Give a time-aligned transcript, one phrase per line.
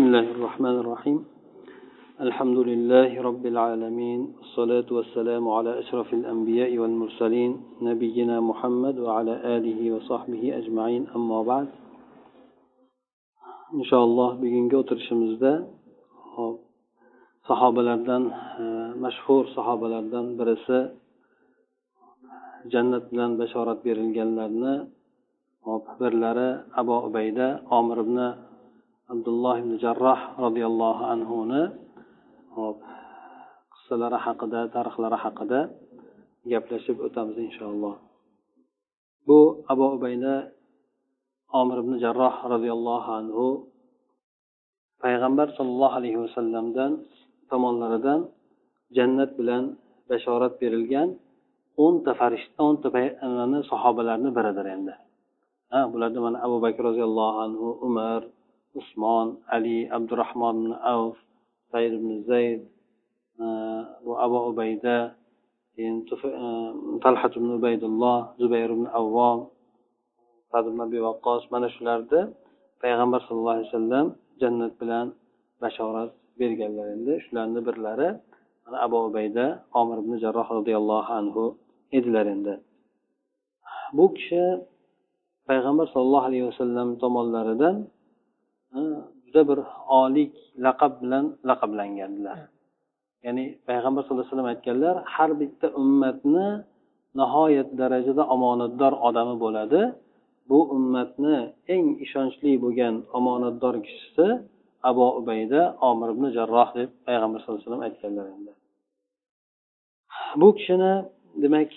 [0.00, 1.18] بسم الله الرحمن الرحيم.
[2.26, 7.50] الحمد لله رب العالمين الصلاة والسلام على أشرف الأنبياء والمرسلين
[7.88, 11.02] نبينا محمد وعلى آله وصحبه أجمعين.
[11.16, 11.68] أما بعد
[13.76, 15.68] إن شاء الله bugungi o'tirishimizda
[17.44, 18.22] sahobalardan
[19.04, 20.96] mashhur sahobalardan birisi
[22.72, 24.74] jannat bilan bashorat berilganlarni
[26.00, 28.18] birlari abu ubayda omir ibn
[29.12, 31.62] abdulloh ibn jarroh roziyallohu anhuni
[32.56, 32.78] hop
[33.74, 35.60] qissalari haqida tarixlari haqida
[36.52, 37.94] gaplashib o'tamiz inshaalloh.
[39.26, 39.38] Bu
[39.72, 40.34] abu ubayda
[41.60, 43.46] omir ibn jarroh roziyallohu anhu
[45.02, 46.92] payg'ambar sollallohu alayhi vasallamdan
[47.50, 48.20] tomonlaridan
[48.96, 49.62] jannat bilan
[50.10, 51.08] bashorat berilgan
[51.84, 52.88] o'nta farishta o'nta
[53.70, 54.94] sahobalarni biridir endi.
[55.72, 58.20] Ha bularda mana abu bakr roziyallohu anhu umar
[58.78, 61.16] usmon ali abdurahmon ibn avf
[61.70, 62.60] sayr ibn zayd
[63.44, 64.98] eh, bu abu ubayda
[65.74, 66.70] keyin eh,
[67.02, 69.38] talhat ibn ubaydulloh zubayr ibn avvom
[70.50, 72.20] sad ibn abi vaqqos mana shularni
[72.82, 74.06] payg'ambar sallallohu alayhi vasallam
[74.40, 75.06] jannat bilan
[75.62, 77.14] bashorat berganlar endi.
[77.24, 78.08] Shularni birlari
[78.86, 79.46] abu ubayda
[79.80, 81.44] omir ibn jarroh roziyallohu anhu
[81.98, 82.54] edilar endi.
[83.96, 84.42] Bu kishi
[85.48, 87.76] payg'ambar sollallohu alayhi vasallam tomonlaridan
[89.24, 89.58] juda bir
[90.02, 90.28] oliy
[90.64, 92.38] laqab bilan laqablangandilar
[93.26, 96.48] ya'ni payg'ambar sallallohu alayhi vasallam aytganlar har bitta ummatni
[97.18, 99.82] nihoyat darajada omonatdor odami bo'ladi.
[100.50, 101.36] Bu ummatni
[101.74, 104.26] eng ishonchli bo'lgan omonatdor kishisi
[104.90, 105.60] abu ubayda
[105.90, 108.52] omir ibn jarroh deb payg'ambar sallallohu alayhi vasallam aytganlar endi.
[110.40, 110.92] Bu kishini
[111.42, 111.72] demak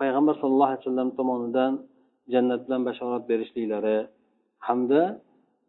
[0.00, 1.72] payg'ambar sallallohu alayhi vasallam tomonidan
[2.32, 3.98] jannat bilan bashorat berishliklari
[4.66, 5.02] hamda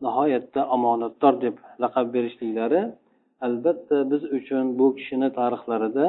[0.05, 2.81] nihoyatda omonatdor deb laqab berishliklari
[3.45, 6.07] albatta biz uchun bu kishini tarixlarida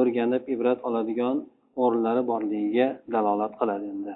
[0.00, 1.36] o'rganib ibrat oladigan
[1.82, 4.14] o'rinlari borligiga dalolat qiladi endi.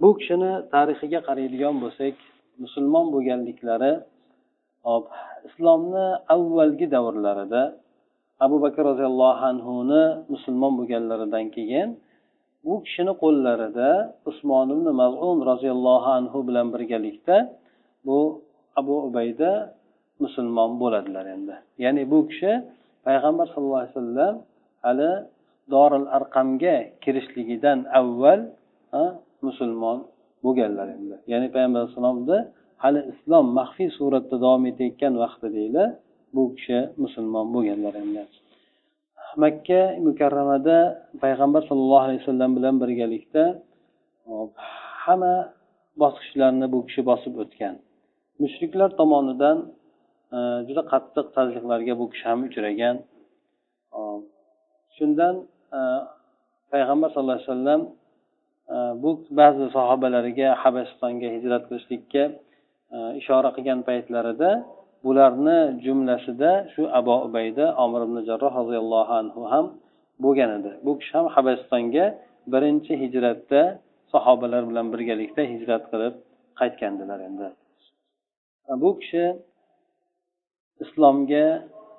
[0.00, 2.14] Bu kishini tarixiga qaraydigan bo'lsak
[2.62, 3.92] musulmon bo'lganliklari
[4.86, 5.04] hop
[5.48, 7.62] islomni avvalgi davrlarida
[8.44, 10.02] abu bakr roziyallohu anhuni
[10.32, 11.88] musulmon bo'lganlaridan keyin
[12.66, 13.90] bu kishini qo'llarida
[14.30, 17.36] usmon ibn mazun roziyallohu anhu bilan birgalikda
[18.06, 18.18] bu
[18.80, 19.50] abu ubayda
[20.22, 21.54] musulmon bo'ladilar endi.
[21.84, 22.52] Ya'ni bu kishi
[23.06, 24.34] payg'ambar sallallohu alayhi vasallam
[24.84, 25.10] hali
[25.74, 28.40] doril arqamga kirishligidan avval
[29.46, 29.98] musulmon
[30.44, 31.16] bo'lganlar endi.
[31.32, 32.38] Ya'ni payg'ambar alayhissalomni
[32.84, 35.84] hali islom maxfiy suratda davom etayotgan vaqtida
[36.34, 38.22] bu kishi musulmon bo'lganlar endi.
[39.44, 40.78] Makka mukarramada
[41.22, 43.44] payg'ambar sollallohu alayhi vasallam bilan birgalikda
[45.04, 45.34] hamma
[46.02, 47.74] bosqichlarni bu kishi bosib o'tgan.
[48.42, 49.58] Mushriklar tomonidan
[50.36, 50.38] e,
[50.68, 52.96] juda qattiq tazyiqlarga bu kishi ham uchragan.
[54.96, 55.34] Shundan
[55.78, 55.80] e,
[56.72, 57.82] payg'ambar sallallohu alayhi vasallam
[58.74, 59.10] e, bu
[59.40, 62.24] ba'zi sahobalariga habasistonga hijrat qilishlikka
[63.20, 64.50] ishora qilgan paytlarida
[65.06, 69.66] bularni jumlasida shu abu ubayda omir ibn jarroh roziyallohu anhu ham
[70.24, 70.70] bo'lgan edi.
[70.84, 72.04] Bu kishi ham habasistonga
[72.52, 73.62] birinchi hijratda
[74.12, 76.14] sahobalar bilan birgalikda hijrat qilib
[76.60, 77.48] qaytgandilar endi.
[78.82, 79.24] Bu kishi
[80.84, 81.46] islomga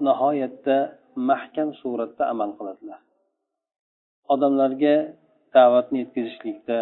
[0.07, 0.78] nihoyatda
[1.29, 3.00] mahkam suratda amal qiladilar.
[4.34, 4.96] Odamlarga
[5.56, 6.79] da'vatni yetkazishlikda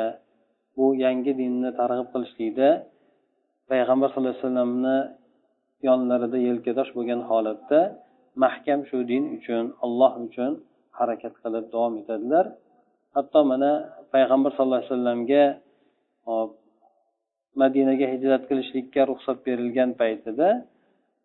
[0.78, 2.70] bu yangi dinni targ'ib qilishlikda
[3.70, 4.98] payg'ambar sallallohu alayhi vasallamni
[5.88, 7.80] yonlarida yelkadosh bo'lgan holatda
[8.44, 10.52] mahkam shu din uchun alloh uchun
[11.00, 12.46] harakat qilib davom etadilar.
[13.16, 13.72] Hatto mana
[14.14, 15.44] payg'ambar sallallohu alayhi vasallamga
[17.62, 20.50] madinaga hijrat qilishlikka ruxsat berilgan paytida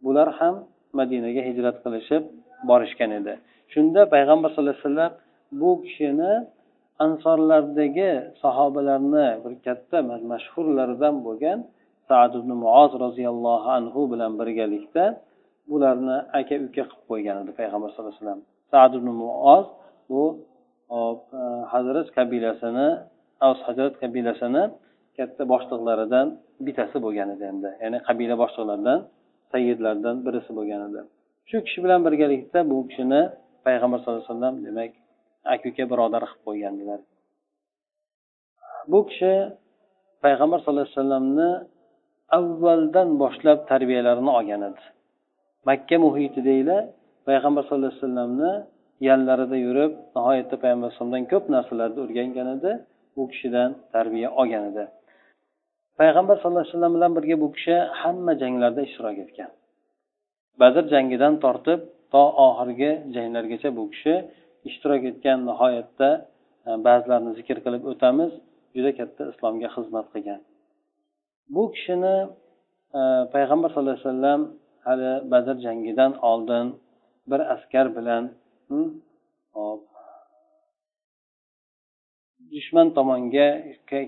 [0.04, 0.54] bular ham
[0.98, 2.22] madinaga hijrat qilishib
[2.70, 3.34] borishgan edi.
[3.72, 5.12] Shunda payg'ambar sallallohu alayhi vasallam
[5.60, 6.32] bu kishini
[7.04, 8.10] ansorlardagi
[8.42, 9.98] sahobalarni bir katta
[10.32, 11.58] mashhurlaridan bo'lgan
[12.10, 15.04] sad ibn muoz roziyallohu anhu bilan birgalikda
[15.70, 18.42] bularni aka uka qilib qo'ygan edi payg'ambar sallallohu alayhi vasallam.
[18.72, 19.66] Sad ibn muoz
[20.10, 20.22] bu
[20.96, 20.98] e,
[21.72, 22.88] hazrat qabilasini
[23.46, 24.62] avs hazrat qabilasini
[25.16, 26.26] katta boshliqlaridan
[26.66, 27.70] bittasi bo'lgan edi endi.
[27.82, 28.98] Ya'ni qabila boshliqlaridan
[29.52, 31.00] sayyidlardan birisi bo'lgan edi.
[31.50, 33.22] Shu kishi bilan birgalikda bu kishini
[33.66, 34.92] payg'ambar sallallohu alayhi vasallam demak
[35.52, 37.00] aka uka birodar qilib qo'ygandilar.
[38.92, 39.32] Bu kishi
[40.24, 41.50] payg'ambar sallallohu alayhi vasallamni
[42.38, 44.82] avvaldan boshlab tarbiyalarini olgan edi.
[45.68, 46.82] Makka muhitidagilar
[47.28, 48.52] payg'ambar sallallohu alayhi vasallamni
[49.08, 52.72] yanlarida yurib nihoyatda payg'ambar alayhisalomdan ko'p narsalarni o'rgangan edi
[53.20, 54.84] u kishidan tarbiya olgan edi.
[56.00, 59.50] Payg'ambar sallallohu alayhi vasallam bilan birga bu kishi hamma janglarda ishtirok etgan.
[60.60, 61.80] Badr jangidan tortib
[62.12, 64.14] to oxirgi janglargacha bu kishi
[64.68, 66.08] ishtirok etgan nihoyatda
[66.68, 68.30] e, ba'zilarini zikr qilib o'tamiz
[68.76, 70.40] juda katta islomga xizmat qilgan.
[71.54, 72.16] Bu kishini
[72.98, 73.00] e,
[73.34, 74.40] payg'ambar sallallohu alayhi vasallam
[74.86, 76.66] hali badr jangidan oldin
[77.30, 78.24] bir askar bilan
[79.56, 79.82] hop
[82.52, 83.48] dushman tomonga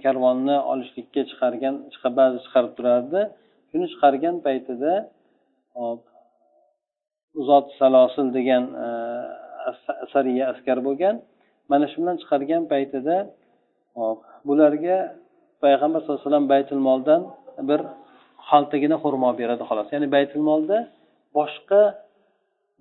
[0.05, 1.75] karvonni olishlikka chiqargan
[2.19, 3.21] ba'zi chiqarib turardi.
[3.71, 4.93] Shuni chiqargan paytida
[5.79, 6.00] hop
[7.41, 8.87] uzot salosil degan e,
[10.12, 11.15] sariya askar bo'lgan.
[11.71, 13.17] Mana shu bilan chiqargan paytida
[13.99, 14.97] hop bularga
[15.64, 17.20] payg'ambar sallallohu alayhi vasallam baytul moldan
[17.69, 17.81] bir
[18.50, 19.88] xaltagina xurmo beradi xolos.
[19.94, 20.79] Ya'ni baytul molda
[21.38, 21.82] boshqa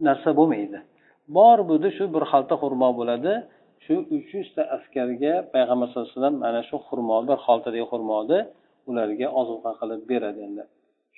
[0.07, 0.79] narsa bo'lmaydi.
[1.37, 3.33] Bor budi shu bir xalta xurmo bo'ladi.
[3.85, 8.39] Shu uch yuzta askarga payg'ambar sallallohu alayhi vasallam mana shu xurmo bir xaltadagi xurmoni
[8.89, 10.63] ularga ozuqa qilib beradi endi.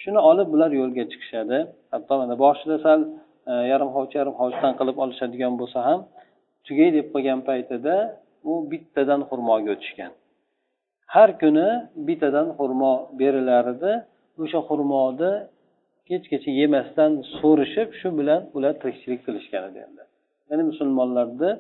[0.02, 1.58] Shuni olib bular yo'lga chiqishadi.
[1.94, 3.00] Hatto mana boshida sal
[3.52, 6.00] e, yarim hovuch yarim hovuchdan qilib olishadigan bo'lsa ham
[6.68, 7.96] tugay deb qolgan paytida
[8.50, 10.12] u bittadan xurmoga o'tishgan.
[11.16, 11.68] Har kuni
[12.08, 13.94] bittadan xurmo berilar edi
[14.44, 15.32] o'sha xurmoni
[16.10, 20.04] kechgacha yemasdan so'rishib shu bilan ular tirikchilik qilishgan edi endi.
[20.50, 21.52] Ya'ni musulmonlarni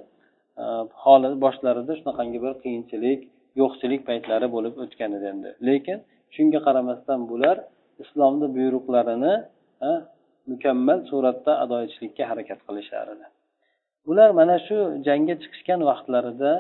[0.64, 0.66] e,
[1.04, 3.20] holi boshlarida shunaqangi bir qiyinchilik
[3.62, 5.50] yo'qchilik paytlari bo'lib o'tgan edi endi.
[5.68, 5.98] Lekin
[6.36, 7.58] shunga qaramasdan bular
[8.04, 9.34] islomni buyruqlarini
[9.88, 9.92] e,
[10.52, 13.26] mukammal suratda ado etishlikka harakat qilishar edi
[14.12, 16.52] ular mana shu jangga chiqishgan vaqtlarida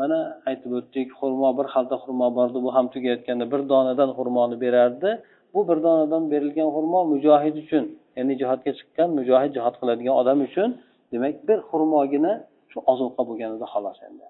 [0.00, 0.18] mana
[0.48, 5.10] aytib o'tdik xurmo bir xalta xurmo bordi bu ham tugayotganda bir donadan xurmoni berardi.
[5.54, 7.84] Bu bir donadan berilgan xurmo mujohid uchun
[8.16, 10.68] ya'ni jihodga chiqqan mujohid jihod qiladigan odam uchun
[11.12, 12.32] demak bir xurmogina
[12.70, 14.26] shu ozuqa bo'lgan edi xolos endi.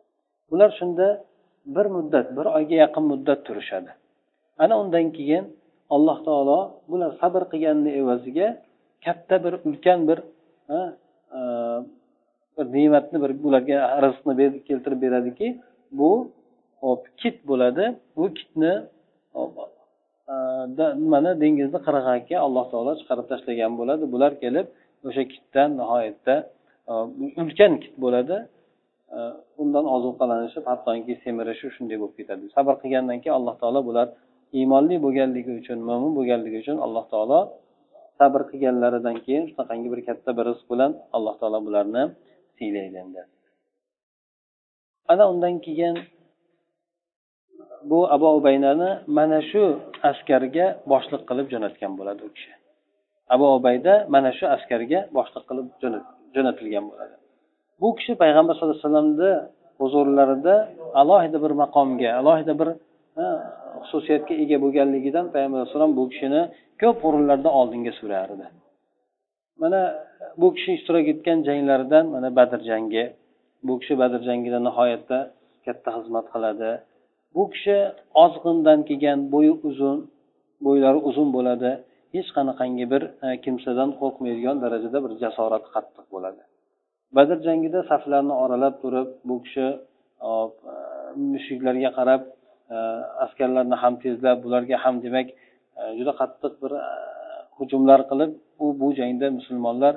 [0.50, 1.06] Bular shunda
[1.76, 3.90] bir muddat bir oyga yaqin muddat turishadi.
[4.62, 5.44] Ana undan keyin
[5.94, 6.60] alloh taolo
[6.90, 8.48] bular sabr qilganni evaziga
[9.04, 10.18] katta bir ulkan bir
[10.74, 10.78] e,
[12.58, 15.48] bir ne'matni bir ularga rizqni keltirib beradiki
[15.98, 16.10] bu
[16.84, 17.84] hop kit bo'ladi.
[18.16, 18.72] Bu kitni
[21.02, 24.04] nimani dengizni qirg'oqiga alloh taolo chiqarib tashlagan bo'ladi.
[24.14, 24.66] Bular kelib
[25.08, 26.34] o'sha kitdan nihoyatda
[27.42, 28.36] ulkan kit bo'ladi.
[29.62, 32.44] Undan ozuqalanishib hattoki semirishi shunday bo'lib ketadi.
[32.56, 34.06] Sabr qilgandan keyin alloh taolo bular
[34.58, 37.40] iymonli bo'lganligi uchun mo'min bo'lganligi uchun alloh taolo
[38.18, 42.02] sabr qilganlaridan keyin shunaqangi bir katta bir rizq bilan alloh taolo bularni
[42.58, 43.22] siylaydi endi
[45.12, 45.96] ana undan keyin
[47.90, 49.64] bu abu ubaynani mana shu
[50.10, 52.52] askarga boshliq qilib jo'natgan bo'ladi u kishi.
[53.34, 55.66] Abu ubayda mana shu askarga boshliq qilib
[56.34, 57.14] jo'natilgan bo'ladi.
[57.80, 59.32] Bu kishi payg'ambar sallallohu alayhi vasallamni
[59.80, 60.54] huzurlarida
[61.00, 62.68] alohida bir maqomga alohida bir
[63.88, 66.42] xususiyatga ega bo'lganligidan payg'ambar alayhisalom bu kishini
[66.82, 68.46] ko'p o'rinlarda oldinga surardi.
[69.62, 69.80] Mana
[70.40, 73.04] bu kishi ishtirok etgan janglaridan mana badr jangi.
[73.66, 75.18] Bu kishi badr jangida nihoyatda
[75.64, 76.70] katta xizmat qiladi.
[77.34, 77.76] Bu kishi
[78.24, 79.98] ozg'indan kelgan bo'yi uzun
[80.66, 81.70] bo'ylari uzun bo'ladi.
[82.14, 86.42] Hech qanaqangi bir e, kimsadan qo'rqmaydigan darajada bir jasorati qattiq bo'ladi.
[87.16, 89.66] Badr jangida saflarni oralab turib bu kishi
[90.26, 90.30] e,
[91.32, 92.22] mushuklarga qarab
[92.74, 92.76] e,
[93.24, 95.28] askarlarni ham tezlab bularga ham demak
[95.78, 96.72] e, juda qattiq bir
[97.58, 98.30] hujumlar qilib
[98.64, 99.94] u bu jangda musulmonlar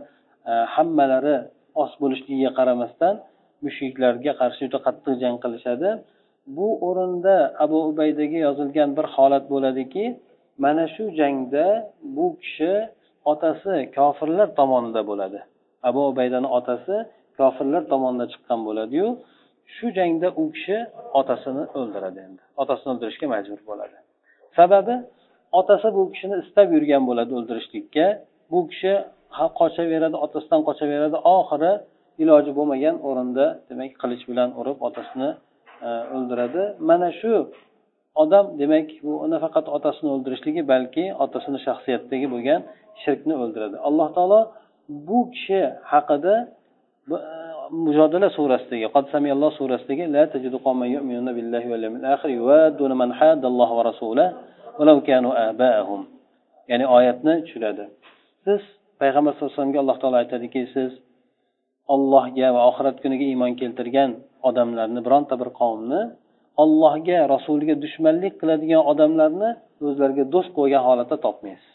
[0.50, 1.36] E, hammalari
[1.83, 3.15] os bo'lishligiga qaramasdan
[3.65, 5.89] mushriklarga qarshi juda qattiq jang qilishadi.
[6.57, 10.05] Bu o'rinda abu ubaydaga yozilgan bir holat bo'ladiki
[10.63, 11.65] mana shu jangda
[12.15, 12.71] bu kishi
[13.31, 15.39] otasi kofirlar tomonida bo'ladi.
[15.89, 16.95] Abu ubaydani otasi
[17.39, 19.07] kofirlar tomonidan chiqqan bo'ladiyu
[19.75, 20.77] shu jangda u kishi
[21.19, 22.41] otasini o'ldiradi endi.
[22.62, 23.98] Otasini o'ldirishga majbur bo'ladi.
[24.57, 24.95] Sababi
[25.60, 28.05] otasi bu kishini istab yurgan bo'ladi o'ldirishlikka.
[28.51, 28.93] Bu kishi
[29.59, 31.71] qochaveradi otasidan qochaveradi oxiri
[32.23, 35.29] iloji bo'lmagan o'rinda demak qilich bilan urib otasini
[35.88, 36.63] e, o'ldiradi.
[36.89, 37.33] Mana shu
[38.23, 42.61] odam demak bu nafaqat otasini o'ldirishligi balki otasini shaxsiyatidagi bo'lgan
[43.03, 43.77] shirkni o'ldiradi.
[43.88, 44.41] Alloh taolo
[45.07, 45.61] bu kishi
[45.91, 46.35] haqida
[47.15, 47.17] e,
[47.85, 53.73] mujodala surasidagi qadsamiyalloh surasidagi la tajidu qawman yu'minuna billahi wal yawmil akhir yuwadduna man haddallohu
[53.77, 54.35] va rasulahu
[54.77, 56.01] walau kanu aba'ahum.
[56.71, 57.83] Ya'ni oyatni tushiradi.
[58.45, 58.63] Siz
[59.01, 60.91] payg'ambar sallallohu alayhi vasallamga alloh taolo aytadiki siz
[61.93, 64.12] ollohga va oxirat kuniga iymon keltirgan
[64.50, 66.01] odamlarni bironta bir qavmni
[66.63, 69.50] ollohga rasuliga dushmanlik qiladigan odamlarni
[69.88, 71.72] o'zlariga do'st qo'ygan holatda topmaysiz.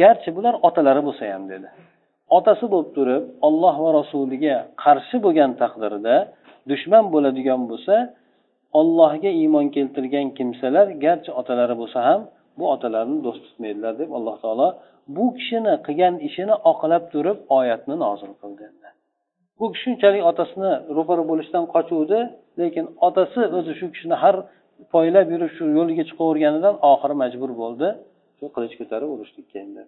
[0.00, 1.68] Garchi bular otalari bo'lsa ham dedi.
[2.36, 6.16] Otasi bo'lib turib olloh va rasuliga qarshi bo'lgan taqdirda
[6.70, 7.96] dushman bo'ladigan bo'lsa
[8.80, 12.20] ollohga iymon keltirgan kimsalar garchi otalari bo'lsa ham
[12.58, 14.68] bu otalarini do'st tutmaydilar deb alloh taolo
[15.16, 18.64] bu kishini qilgan ishini oqlab turib oyatni nozil qildi
[19.58, 22.18] bu kishi shunchalik otasini ro'para bo'lishdan qochuvdi
[22.60, 24.36] lekin otasi o'zi shu kishini har
[24.94, 27.88] poylab yurib shu yo'liga chiqaverganidan oxiri majbur bo'ldi.
[28.38, 29.82] Shu qilich ko'tarib urushlikka endi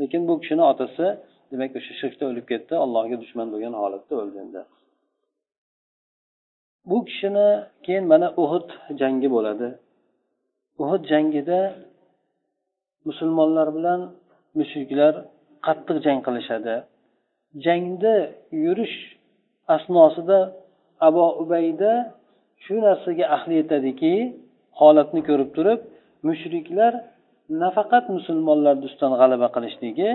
[0.00, 1.06] lekin bu kishini otasi
[1.50, 4.60] demak o'sha shirkda o'lib ketdi allohga dushman bo'lgan holatda o'ldi endi
[6.90, 7.48] bu kishini
[7.84, 8.68] keyin mana uhud
[9.00, 9.68] jangi bo'ladi.
[10.82, 11.60] Uhud jangida
[13.08, 14.00] musulmonlar bilan
[14.60, 15.12] mushriklar
[15.66, 16.74] qattiq jang qilishadi.
[17.64, 18.14] Jangda
[18.64, 18.96] yurish
[19.74, 20.38] asnosida
[21.08, 21.92] abu ubayda
[22.64, 24.14] shu narsaga ahli yetadiki
[24.80, 25.80] holatni ko'rib turib
[26.28, 26.92] mushriklar
[27.62, 30.10] nafaqat musulmonlarni ustidan g'alaba qilishligi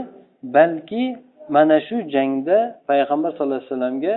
[0.55, 1.03] balki
[1.55, 2.57] mana shu jangda
[2.89, 4.13] payg'ambar sallallohu alayhi vasallamga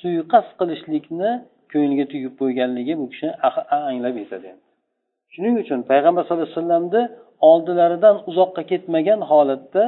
[0.00, 1.30] suiqasd qilishlikni
[1.72, 3.28] ko'ngliga tugib qo'yganligi bu kishi
[3.90, 4.50] anglab yetadi
[5.34, 7.02] shuning uchun payg'ambar sallallohu alayhi vasallamni
[7.50, 9.82] oldilaridan uzoqqa ketmagan holatda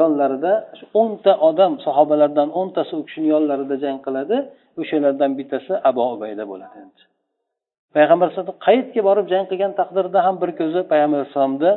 [0.00, 0.52] yonlarida
[1.00, 4.36] o'nta odam sahobalardan o'ntasi u kishini yonlarida jang qiladi.
[4.80, 7.02] O'shalardan bittasi abu ubayda bo'ladi endi.
[7.96, 11.72] Payg'ambar alayhisalom qayerga borib jang qilgan taqdirda ham bir ko'zi payg'ambar alayhissalomni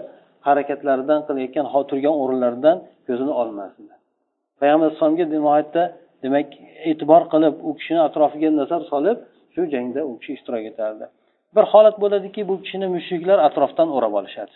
[0.48, 3.93] harakatlaridan qilayotgan turgan o'rinlaridan ko'zini olmasdi.
[4.62, 5.84] Payg'ambar alayhissalomga nihoyatda
[6.24, 6.50] demak
[6.89, 9.17] e'tibor qilib u kishini atrofiga nazar solib
[9.53, 11.05] shu jangda u kishi ishtirok etardi.
[11.55, 14.55] Bir holat bo'ladiki bu kishini mushriklar atrofdan o'rab olishadi.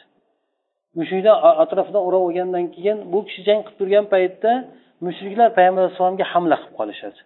[0.99, 4.51] Mushriklar atrofidan o'rab olgandan keyin bu kishi jang qilib turgan paytda
[5.05, 7.19] mushriklar payg'ambar alayhissalomga hamla qilib qolishadi.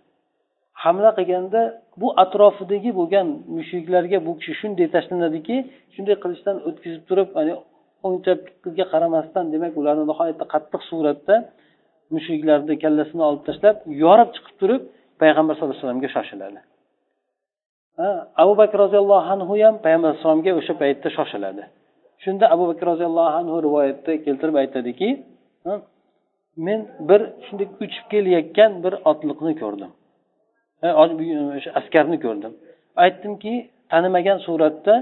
[0.84, 1.62] Hamla qilganda
[2.02, 3.28] bu atrofidagi bo'lgan
[3.58, 5.56] mushriklarga bu kishi shunday tashlanadiki
[5.96, 7.30] shunday qilichdan o'tkazib turib
[8.06, 11.36] o'ng chapga qaramasdan demak ularni nihoyatda qattiq suratda
[12.16, 14.82] mushuklarni kallasini olib tashlab yorib chiqib turib
[15.22, 16.60] payg'ambar sallallohu alayhi vasallamga shoshiladi.
[18.44, 21.64] Abu bakr roziyallohu anhu ham payg'ambar alayhissalomga o'sha paytda shoshiladi.
[22.24, 25.10] Shunda abu bakr roziyallohu anhu rivoyatda keltirib aytadiki
[26.68, 29.92] men bir shunday uchib kelayotgan bir otliqni ko'rdim.
[31.04, 32.54] O'sha askarni ko'rdim.
[33.04, 33.54] Aytdimki
[33.92, 34.94] tanimagan suratda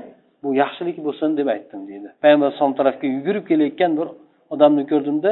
[0.43, 2.07] bu yaxshilik bo'lsin deb aytdim deydi.
[2.23, 4.07] Payg'ambar alayhisalom tarafga yugurib kelayotgan bir
[4.53, 5.31] odamni ko'rdimda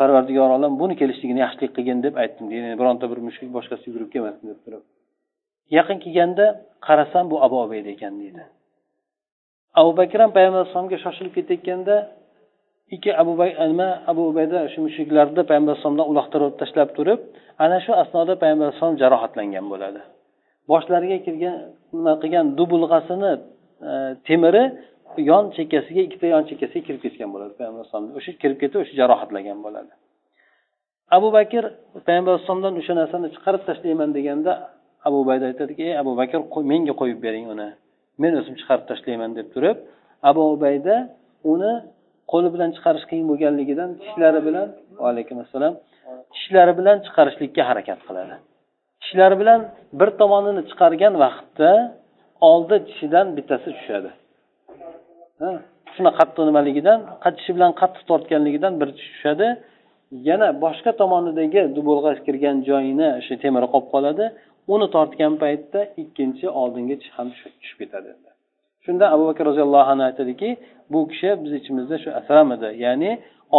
[0.00, 2.66] parvardigor olam buni kelishligini yaxshilik qilgin deb aytdim deydi.
[2.80, 4.82] Bironta bir mushrik boshqasi yugurib kelmasin deb turib.
[5.76, 6.46] Yaqin kelganda
[6.86, 8.42] qarasam bu abu obayda ekan deydi.
[9.80, 11.96] Abu bakr ham payg'ambar alayhisalomga shoshilib ketayotganda
[12.94, 13.32] ikki abu
[13.72, 17.20] nima abu ubayda shu mushuklarni payg'ambar alayhisalomdan uloqtirib tashlab turib
[17.64, 20.00] ana shu asnoda payg'ambar alayhisalom jarohatlangan bo'ladi.
[20.70, 21.56] Boshlariga kirgan
[21.96, 23.32] nima qilgan dubulg'asini
[23.88, 23.92] e,
[24.28, 24.64] temiri
[25.30, 29.58] yon chekkasiga ikkita yon chekkasiga kirib ketgan bo'ladi payg'ambar alayhisalomni o'sha kirib ketib o'sha jarohatlagan
[29.66, 29.92] bo'ladi.
[31.16, 31.62] Abu bakr
[32.06, 34.52] payg'ambar alayhisalomdan o'sha narsani chiqarib tashlayman deganda
[35.06, 36.38] abu ubayda aytadiki ey abu bakr
[36.72, 37.68] menga qo'yib bering uni.
[38.22, 39.76] Men o'zim chiqarib tashlayman deb turib
[40.30, 40.96] abu ubayda
[41.52, 41.72] uni
[42.32, 44.68] qo'li bilan chiqarish qiyin bo'lganligidan tishlari bilan
[45.02, 45.74] vaalaykum assalom
[46.34, 48.34] tishlari bilan chiqarishlikka harakat qiladi.
[49.02, 49.60] Tishlari bilan
[50.00, 51.70] bir tomonini chiqargan vaqtda
[52.50, 54.10] oldi tishidan bittasi tushadi.
[55.94, 56.98] Shuna qattiq nimaligidan
[57.36, 59.48] tishi bilan qattiq tortganligidan bir tish tushadi.
[60.28, 64.24] Yana boshqa tomonidagi dubulg'a kirgan joyini o'sha temiri qolib qoladi.
[64.72, 68.10] Uni tortgan paytda ikkinchi oldinga ham tushib ketadi.
[68.84, 70.48] Shunda abu bakr roziyallohu anhu aytadiki
[70.92, 73.10] bu kishi biz ichimizda shu asramidi ya'ni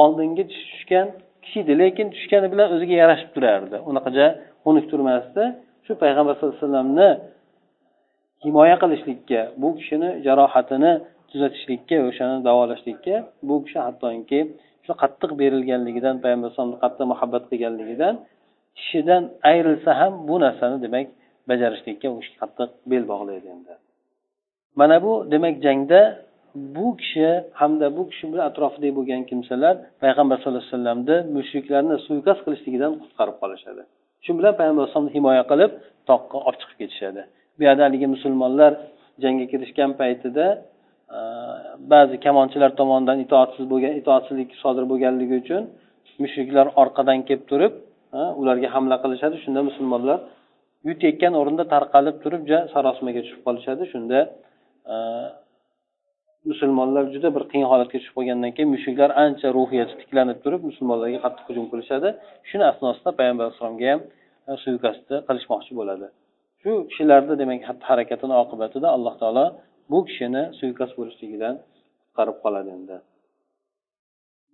[0.02, 1.08] oldingi tushgan
[1.44, 3.78] kishi edi lekin tushgani bilan o'ziga yarashib turardi.
[3.90, 4.26] Unaqaja
[4.64, 5.44] xunuk turmasdi
[5.86, 7.10] shu payg'ambar sallallohu alayhi vasallamni
[8.46, 10.92] himoya qilishlikka bu kishini jarohatini
[11.30, 13.16] tuzatishlikka o'shani davolashlikka
[13.48, 14.40] bu kishi hattoki
[14.86, 18.14] shu qattiq berilganligidan payg'ambar alayhisalomni qattiq muhabbat qilganligidan
[18.78, 21.08] kishidan ayrilsa ham bu narsani demak
[21.50, 23.74] bajarishlikka u kishi qattiq bel bog'laydi endi.
[24.80, 26.02] Mana bu demak jangda
[26.56, 32.42] bu kishi hamda bu kishi bilan atrofida bo'lgan kimsalar payg'ambar sallallohu alayhi vasallamni mushriklarni suiqasd
[32.46, 33.82] qilishligidan qutqarib qolishadi.
[34.26, 35.72] Shu bilan payg'ambar alayhisalomni himoya qilib
[36.10, 37.22] toqqa olib chiqib ketishadi.
[37.58, 38.72] Bu yerda haligi musulmonlar
[39.24, 40.46] jangga kirishgan paytida
[41.18, 41.20] e,
[41.94, 45.64] ba'zi kamonchilar tomonidan itoatsiz bo'lgan itoatsizlik sodir bo'lganligi uchun
[46.24, 47.74] mushriklar orqadan kelib turib
[48.42, 49.36] ularga hamla qilishadi.
[49.44, 50.20] Shunda musulmonlar
[50.90, 53.84] yutayotgan o'rinda tarqalib turib sarosimaga tushib qolishadi.
[53.94, 54.20] Shunda
[54.94, 54.96] e,
[56.50, 61.46] musulmonlar juda bir qiyin holatga tushib qolgandan keyin mushuklar ancha ruhiyati tiklanib turib musulmonlarga qattiq
[61.50, 62.10] hujum qilishadi.
[62.50, 64.02] Shuni asnosida payg'ambar alayhisalomga ham
[64.50, 66.08] e, suiqasdni qilishmoqchi bo'ladi.
[66.62, 69.46] Shu kishilarni demak xatti harakatini oqibatida alloh taolo
[69.92, 71.56] bu kishini suiqasd bo'lishligidan
[72.04, 72.98] qutqarib qoladi endi.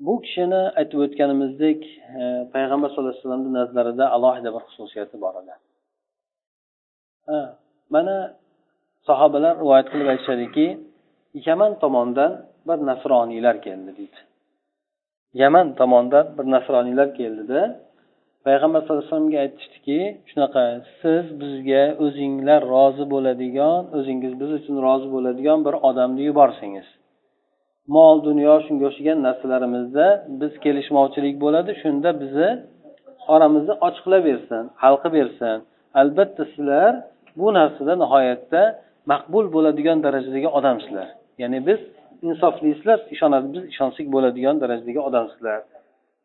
[0.05, 1.79] Bu kishini aytib o'tganimizdek
[2.19, 2.23] e,
[2.53, 5.53] payg'ambar sallallohu alayhi vasallamni nazarida alohida bir xususiyati bor edi.
[7.95, 8.15] Mana
[9.07, 10.67] sahobalar rivoyat qilib aytishadiki
[11.47, 12.31] yaman tomondan
[12.67, 14.19] bir nasroniylar keldi deydi.
[15.41, 17.61] Yaman tomondan bir nasroniylar keldida
[18.47, 19.99] payg'ambar sallallohu alayhi vasallamga aytishdiki
[20.29, 20.63] shunaqa
[21.01, 26.87] siz bizga o'zinglar rozi bo'ladigan o'zingiz biz uchun rozi bo'ladigan bir odamni yuborsangiz.
[27.95, 30.05] Mol dunyo shunga o'xshagan narsalarimizda
[30.41, 31.71] biz kelishmovchilik bo'ladi.
[31.81, 32.49] Shunda bizni
[33.33, 35.57] oramizni ochiqlab bersin hal qilib bersin
[36.01, 36.93] albatta sizlar
[37.39, 38.61] bu narsada nihoyatda
[39.11, 41.07] maqbul bo'ladigan darajadagi odamsizlar.
[41.41, 41.79] Ya'ni biz
[42.29, 45.59] insoflisizlar ishonadi biz ishonsak bo'ladigan darajadagi odamsizlar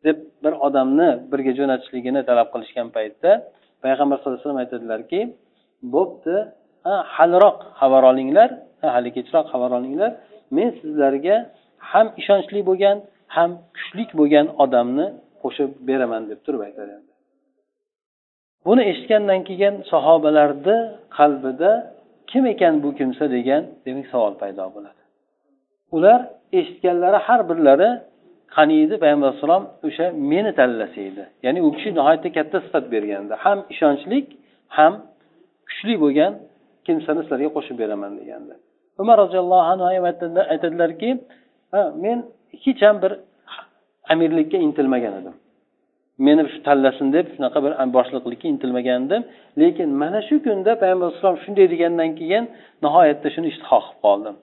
[0.05, 3.31] deb bir odamni birga jo'natishligini talab qilishgan paytda
[3.83, 5.19] payg'ambar sallallohu alayhi vasallam aytadilarki
[5.95, 6.35] bo'pti
[7.15, 8.49] haliroq xabar olinglar
[8.95, 10.11] hali kechroq xabar olinglar
[10.57, 11.35] men sizlarga
[11.91, 12.97] ham ishonchli bo'lgan
[13.35, 15.07] ham kuchli bo'lgan odamni
[15.41, 16.93] qo'shib beraman deb turib aytadi
[18.65, 20.77] buni eshitgandan keyin sahobalarni
[21.17, 21.71] qalbida
[22.31, 25.01] kim ekan bu kimsa degan demak savol paydo bo'ladi.
[25.95, 26.19] Ular
[26.59, 27.89] eshitganlari har birlari
[28.55, 31.23] qaniydi payg'ambar alayhissalom o'sha meni tanlasa edi.
[31.45, 34.19] Ya'ni u kishi nihoyatda katta sifat bergandi ham ishonchli
[34.77, 34.93] ham
[35.67, 36.31] kuchli bo'lgan
[36.85, 38.53] kimsani sizlarga qo'shib beraman degandi
[39.01, 39.85] umar roziyallohu anhu
[40.53, 41.09] aytadilarki
[42.03, 42.17] men
[42.63, 43.13] hech ham bir
[44.09, 45.35] amirlikka intilmagan edim.
[46.17, 49.21] Meni shu tanlasin deb shunaqa bir boshliqlikka intilmagandim
[49.61, 52.43] lekin mana shu kunda payg'ambar alayhisalom shunday degandan keyin
[52.83, 54.35] nihoyatda shuni ishtiho qilib qoldim.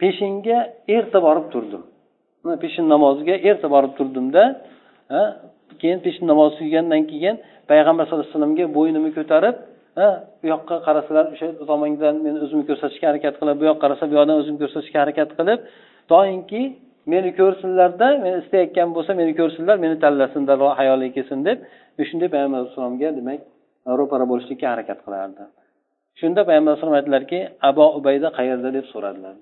[0.00, 0.58] Peshinga
[0.96, 1.82] erta borib turdim.
[2.62, 4.42] Peshin namoziga erta borib turdimda
[5.80, 7.36] keyin peshin namozi tugagandan keyin
[7.70, 9.56] payg'ambar sallallohu alayhi vasallamga bo'ynimni ko'tarib
[10.40, 14.36] bu yoqqa qarasalar o'sha tomondan men o'zimni ko'rsatishga harakat qilib bu yoqqa qarasa bu yoqdan
[14.42, 15.60] o'zimni ko'rsatishga harakat qilib
[16.12, 16.62] doimki
[17.12, 21.58] meni ko'rsinlarda men istayotgan bo'lsa meni ko'rsinlar meni tanlasinlar hayoliga kelsin deb
[22.10, 23.40] shunday payg'ambar alayhissalomga demak
[24.00, 25.42] ro'para bo'lishlikka harakat qilardi.
[26.20, 27.38] Shunda payg'ambar alayhisalom aytdilarki
[27.68, 28.68] abo ubayda qayerda?
[28.76, 29.34] deb so'radilar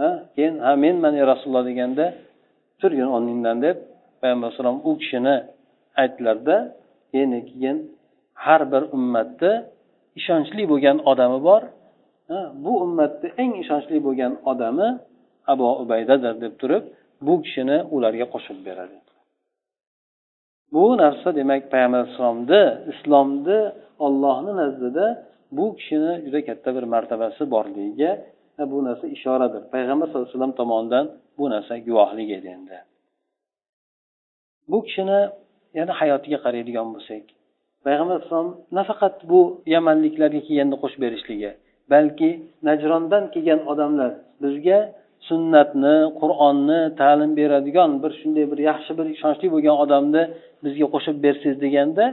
[0.00, 2.06] ha keyin ha menman ey rasululloh deganda
[2.80, 3.76] turgin o'rningdan deb
[4.20, 5.34] payg'ambar alayhisalom u kishini
[6.02, 6.56] aytdilarda
[7.12, 7.76] keyin keyin
[8.44, 9.52] har bir ummatni
[10.18, 11.62] ishonchli bo'lgan odami bor.
[12.64, 14.88] Bu ummatni eng ishonchli bo'lgan odami
[15.52, 16.84] abu ubaydadir deb turib
[17.26, 18.98] bu kishini ularga qo'shib beradi.
[20.74, 23.60] Bu narsa demak payg'ambar alayhissalomni islomni
[24.06, 25.06] ollohni nazdida
[25.56, 28.12] bu kishini juda katta bir martabasi borligiga
[28.72, 29.62] bu narsa ishoradir.
[29.74, 31.04] Payg'ambar sallallohu alayhi vasallam tomonidan
[31.38, 32.78] bu narsa guvohlik edi endi.
[34.70, 35.20] Bu kishini
[35.78, 37.24] yana hayotiga qaraydigan bo'lsak
[37.86, 39.40] payg'ambar alayhisalom nafaqat bu
[39.74, 41.50] yamanliklarga kelganda qo'shib berishligi
[41.92, 42.30] balki
[42.68, 44.10] najrondan kelgan odamlar
[44.44, 44.78] bizga
[45.28, 50.22] sunnatni qur'onni ta'lim beradigan bir shunday bir yaxshi bir ishonchli bo'lgan odamni
[50.64, 52.04] bizga qo'shib bersangiz deganda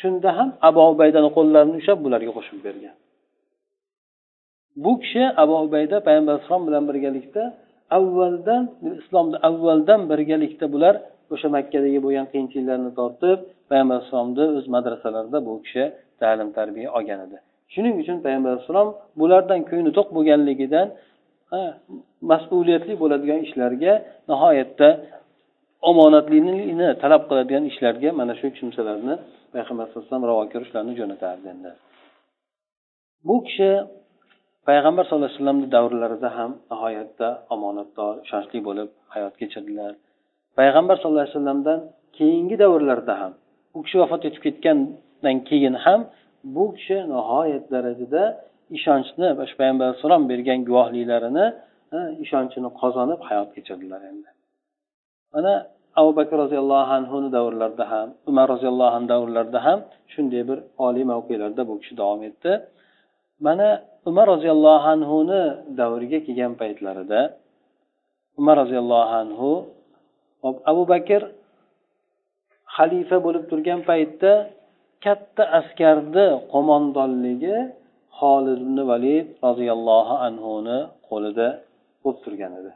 [0.00, 2.94] shunda ham abu ubaydani qo'llarini ushlab bularga qo'shib bergan.
[4.84, 7.42] Bu kishi abu ubayda payg'ambar alayhissalom bilan birgalikda
[7.98, 8.62] avvaldan
[9.00, 10.94] islomni avvaldan birgalikda bular
[11.32, 13.38] o'sha makkadagi bo'lgan qiyinchiliklarni tortib
[13.70, 15.84] payg'ambar alayhissalomni o'z madrasalarida bu kishi
[16.20, 17.36] ta'lim tarbiya olgan edi.
[17.74, 18.88] Shuning uchun payg'ambar alayhissalom
[19.20, 20.86] bulardan ko'ngli to'q bo'lganligidan
[22.32, 23.92] mas'uliyatli bo'ladigan ishlarga
[24.30, 24.88] nihoyatda
[25.90, 29.14] omonatlilikni talab qiladigan ishlarga mana shu kimsalarni
[29.54, 31.70] payg'ambar alayhi vasallam ravo ko'rishlarni jo'natardi endi.
[33.28, 33.70] Bu kishi
[34.68, 39.92] payg'ambar sallallohu alayhi vasallamni davrlarida ham nihoyatda omonatdor ishonchli bo'lib hayot kechirdilar.
[40.58, 41.80] Payg'ambar sallallohu alayhi vasallamdan
[42.18, 43.32] keyingi davrlarda ham
[43.76, 46.00] u kishi vafot etib ketgandan keyin ham
[46.54, 48.22] bu kishi nihoyat darajada
[48.76, 51.46] ishonchni payg'ambar alayhissalom bergan guvohliklarini
[52.24, 54.28] ishonchini qozonib hayot kechirdilar endi.
[55.32, 55.52] Mana
[56.00, 59.78] abu bakr roziyallohu anhuni davrlarida ham umar roziyallohu anhu davrlarida ham
[60.12, 62.52] shunday bir oliy mavqelarda bu kishi davom etdi.
[63.46, 63.68] Mana
[64.10, 65.42] umar roziyallohu anhuni
[65.80, 67.20] davriga kelgan paytlarida
[68.40, 69.50] umar roziyallohu anhu
[70.70, 71.22] abu bakr
[72.76, 74.32] xalifa bo'lib turgan paytda
[75.04, 77.56] katta askarni qo'mondonligi
[78.18, 80.78] holid ibn valid roziyallohu anhuni
[81.08, 81.48] qo'lida
[82.02, 82.72] bo'lib turgan edi.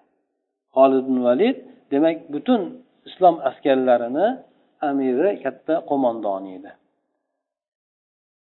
[0.76, 1.56] Holid ibn valid
[1.92, 2.62] demak butun
[3.08, 4.26] islom askarlarini
[4.88, 6.70] amiri katta qo'mondoni edi.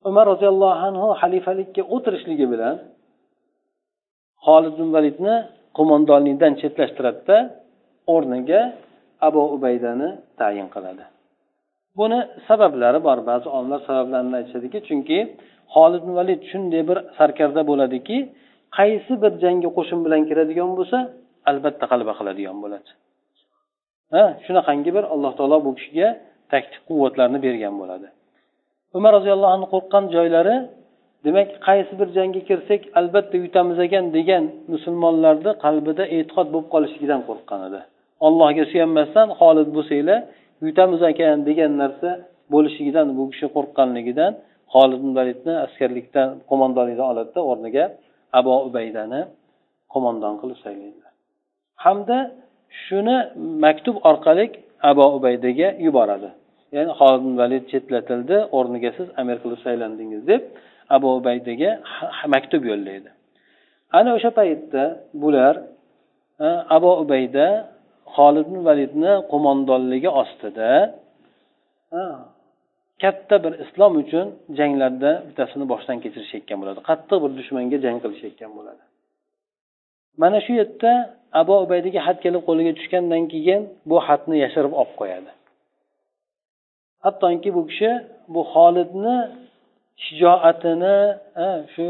[0.09, 2.75] Umar roziyallohu anhu xalifalikka o'tirishligi bilan
[4.47, 5.35] holid ibn validni
[5.77, 7.37] qo'mondonlikdan chetlashtiradida
[8.13, 8.61] o'rniga
[9.27, 11.03] abu ubaydani tayin qiladi.
[11.99, 13.17] Buni sabablari bor.
[13.29, 15.17] Ba'zi olimlar sabablarini aytishadiki chunki
[15.75, 18.17] holid ibn valid shunday bir sarkarda bo'ladiki
[18.77, 20.97] qaysi bir jangga qo'shin bilan kiradigan bo'lsa
[21.49, 22.89] albatta g'alaba qiladigan bo'ladi.
[24.13, 26.07] Ha shunaqangi bir alloh taolo bu kishiga
[26.51, 28.07] taktik quvvatlarni bergan bo'ladi.
[28.97, 30.55] Umar roziyallohu anhu qo'rqqan joylari
[31.25, 37.61] demak qaysi bir jangga kirsak albatta yutamiz ekan degan musulmonlarni qalbida e'tiqod bo'lib qolishligidan qo'rqqan
[37.69, 37.81] edi.
[38.25, 40.19] Allohga suyanmasdan xolid bo'lsanglar
[40.65, 42.09] yutamiz ekan degan narsa
[42.53, 44.31] bo'lishligidan bu kishi qo'rqqanligidan
[44.73, 47.85] xolid validni askarlikdan qo'mondonlikdan oladida o'rniga
[48.39, 49.21] abu ubaydani
[49.93, 51.11] qo'mondon qilib saylaydilar
[51.85, 52.17] hamda
[52.85, 53.17] shuni
[53.65, 54.45] maktub orqali
[54.91, 56.29] abu ubaydaga yuboradi.
[56.75, 60.41] Ya'ni xolid valid chetlatildi o'rniga siz amir qilib saylandingiz deb
[60.95, 61.71] abu ubaydaga
[62.33, 63.09] maktub yo'llaydi.
[63.97, 64.83] Ana o'sha paytda
[65.23, 65.53] bular
[66.75, 67.47] abu ubayda
[68.15, 70.71] xolid validni qo'mondonligi ostida
[73.01, 74.27] katta bir islom uchun
[74.59, 76.79] janglarda bittasini boshdan kechirishayotgan bo'ladi.
[76.89, 78.83] Qattiq bir dushmanga jang qilishayotgan bo'ladi.
[80.21, 80.91] Mana shu yerda
[81.41, 85.31] abu ubaydaga xat kelib qo'liga tushgandan keyin bu xatni yashirib olib qo'yadi.
[87.05, 87.91] Hattoki bu kishi
[88.33, 89.15] bu xolidni
[90.05, 90.97] shijoatini
[91.73, 91.87] shu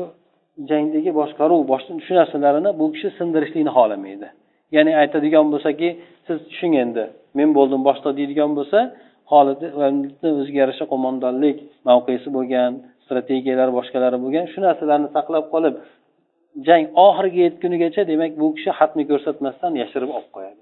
[0.70, 1.62] jangdagi boshqaruv
[2.06, 4.28] shu narsalarini bu kishi sindirishlikni xohlamaydi.
[4.76, 5.88] Ya'ni aytadigan bo'lsaki
[6.28, 7.04] siz tushing endi
[7.38, 8.80] men bo'ldim boshliq deydigan bo'lsa
[9.32, 11.58] xolidni o'ziga yarasha qo'mondonlik
[11.90, 12.72] mavqesi bo'lgan
[13.06, 15.76] strategiyalari boshqalari bo'lgan shu narsalarni saqlab qolib
[16.68, 20.62] jang oxiriga yetgunigacha demak bu kishi xatni ko'rsatmasdan yashirib olib qo'yadi.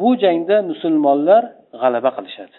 [0.00, 1.42] Bu jangda musulmonlar
[1.82, 2.56] g'alaba qilishadi.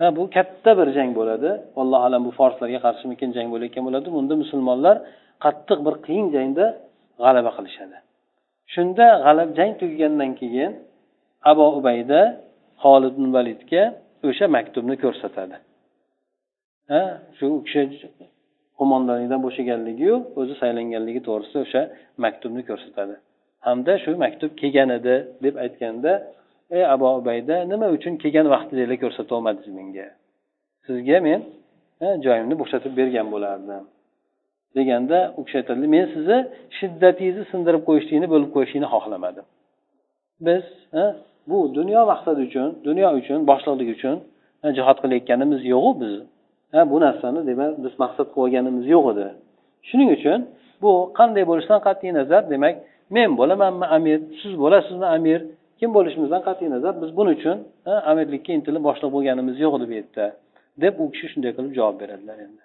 [0.00, 1.50] Ha bu katta bir jang bo'ladi.
[1.82, 4.96] Allohu alam bu forslarga qarshimikin jang bo'layotgan bo'ladi bunda musulmonlar
[5.44, 6.66] qattiq bir qiyin jangda
[7.24, 7.96] g'alaba qilishadi.
[8.74, 10.72] Shunda g'alab jang tugagandan keyin
[11.50, 12.20] abu ubayda
[12.82, 13.82] xolid validga
[14.28, 15.56] o'sha maktubni ko'rsatadi.
[16.90, 17.02] Ha
[17.36, 17.82] shu u kishi
[18.78, 21.82] qo'mondonlikdan bo'shaganligiyu o'zi saylanganligi to'g'risida o'sha
[22.24, 23.14] maktubni ko'rsatadi.
[23.66, 26.12] Hamda shu maktub kelgan edi deb aytganda
[26.76, 30.08] ey abu ubayda nima uchun kelgan vaqtingizda ko'rsatolmadingiz menga?
[30.86, 31.40] Sizga men
[32.26, 33.84] joyimni bo'shatib bergan bo'lardim.
[34.76, 36.38] Deganda u kishi aytadi men sizni
[36.78, 39.44] shiddatingizni sindirib qo'yishlikni bo'lib qo'yishlikni xohlamadim.
[40.46, 40.64] Biz
[40.96, 41.06] ha,
[41.50, 44.16] bu dunyo maqsadi uchun dunyo uchun boshliqlik uchun
[44.76, 46.14] jihod qilayotganimiz yo'qu biz
[46.74, 49.26] ha, bu narsani demak biz maqsad qilib olganimiz yo'q edi.
[49.88, 50.38] Shuning uchun
[50.82, 52.74] bu qanday bo'lishidan qat'iy nazar demak
[53.16, 54.18] men bo'lamanmi amir?
[54.40, 55.40] Siz bo'lasizmi amir?
[55.78, 57.56] Kim bo'lishimizdan qat'iy nazar biz buning uchun
[58.10, 60.26] amirlikka intilib boshliq bo'lganimiz yo'q edi bu yerda
[60.82, 62.63] deb u kishi shunday qilib javob beradilar endi.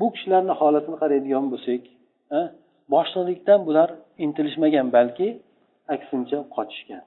[0.00, 1.82] Bu kishilarni holatini qaraydigan bo'lsak
[2.94, 3.88] boshliqlikdan bular
[4.24, 5.28] intilishmagan balki
[5.94, 7.02] aksincha qochishgan.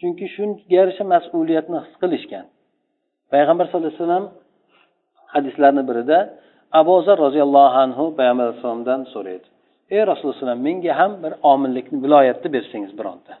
[0.00, 2.46] Chunki shunga yarasha mas'uliyatni his qilishgan.
[3.32, 4.26] Payg'ambar sallallohu alayhi vasallam
[5.34, 6.18] hadislarni birida
[6.80, 9.46] abu zar roziyallohu anhu payg'ambar alayhissalomdan so'raydi.
[9.94, 13.32] Ey rasululloh menga ham bir omillikni viloyatni bersangiz bironta.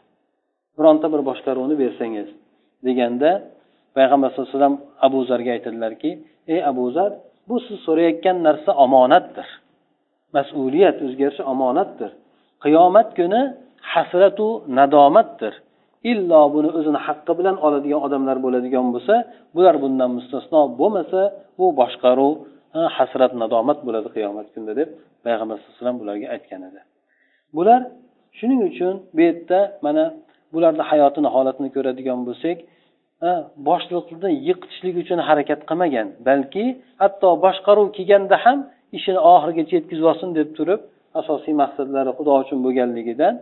[0.78, 2.28] Bironta bir boshqaruvni bersangiz
[2.86, 3.30] deganda
[3.96, 4.76] payg'ambar sallallohu alayhi vasallam
[5.06, 6.10] abu zarga aytadilarki
[6.54, 7.10] ey abu zar
[7.48, 9.48] bu siz so'rayotgan narsa omonatdir.
[10.36, 12.10] Mas'uliyat o'zgarishi omonatdir.
[12.64, 13.42] Qiyomat kuni
[13.92, 14.48] hasratu
[14.78, 15.54] nadomatdir.
[16.12, 19.14] Illo buni o'zini haqqi bilan oladigan odamlar bo'ladigan bo'lsa
[19.56, 21.20] bular bundan mustasno bo'lmasa
[21.58, 22.32] bu boshqaruv
[22.96, 24.88] hasrat nadomat bo'ladi qiyomat kunida deb
[25.24, 26.80] payg'ambar sallallohu alayhi vasallam bularga aytgan edi.
[27.56, 27.80] Bular
[28.38, 30.04] shuning uchun bu yerda mana
[30.54, 32.58] bularni hayotini holatini ko'radigan bo'lsak
[33.68, 36.64] boshliqni yiqitishlik uchun harakat qilmagan balki
[37.02, 38.58] hatto boshqaruv kelganda ham
[38.98, 40.80] ishini oxirigacha yetkazib olsin deb turib
[41.20, 43.34] asosiy maqsadlari xudo uchun bo'lganligidan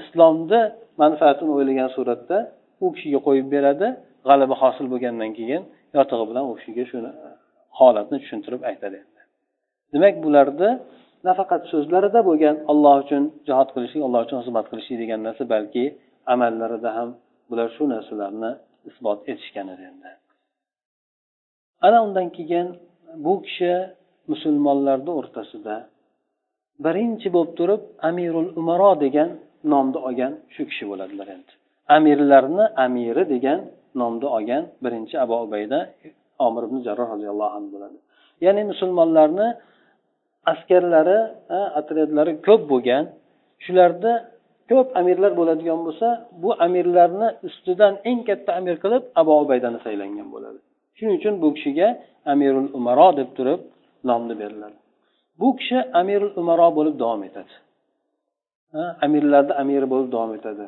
[0.00, 0.60] islomni
[1.02, 2.36] manfaatini o'ylagan suratda
[2.84, 3.86] u kishiga qo'yib beradi
[4.28, 5.62] g'alaba hosil bo'lgandan keyin
[5.96, 7.28] yotig'i bilan u kishiga shuni e,
[7.78, 8.98] holatni tushuntirib aytadi
[9.92, 10.70] demak bularni
[11.28, 15.84] nafaqat so'zlarida bo'lgan alloh uchun jihod qilishlik alloh uchun xizmat qilishlik degan narsa balki
[16.34, 17.08] amallarida ham
[17.50, 18.52] bular shu narsalarni
[18.88, 20.10] isbot etishgan edi endi.
[21.86, 22.66] Ana undan keyin
[23.24, 23.72] bu kishi
[24.30, 25.76] musulmonlarni o'rtasida
[26.84, 29.30] birinchi bo'lib turib amirul umaro degan
[29.72, 31.52] nomni olgan shu kishi bo'ladilar endi.
[31.96, 33.60] Amirlarni amiri degan
[34.00, 35.78] nomni olgan birinchi abu ubayda
[36.46, 37.98] omir ibn jarroh roziyallohu anhu bo'ladi.
[38.44, 39.48] Ya'ni musulmonlarni
[40.52, 41.18] askarlari
[41.80, 43.04] otryadlari ko'p bo'lgan
[43.64, 44.12] shularni
[44.78, 46.08] ko'p amirlar bo'ladigan bo'lsa
[46.42, 50.58] bu amirlarni ustidan eng katta amir qilib abu ubaydani saylangan bo'ladi.
[50.96, 51.88] Shuning uchun bu kishiga
[52.32, 53.60] amirul umaro deb turib
[54.08, 54.76] nomni beriladi.
[55.40, 57.52] Bu kishi amirul umaro bo'lib davom etadi.
[59.06, 60.66] Amirlarni amiri bo'lib davom etadi.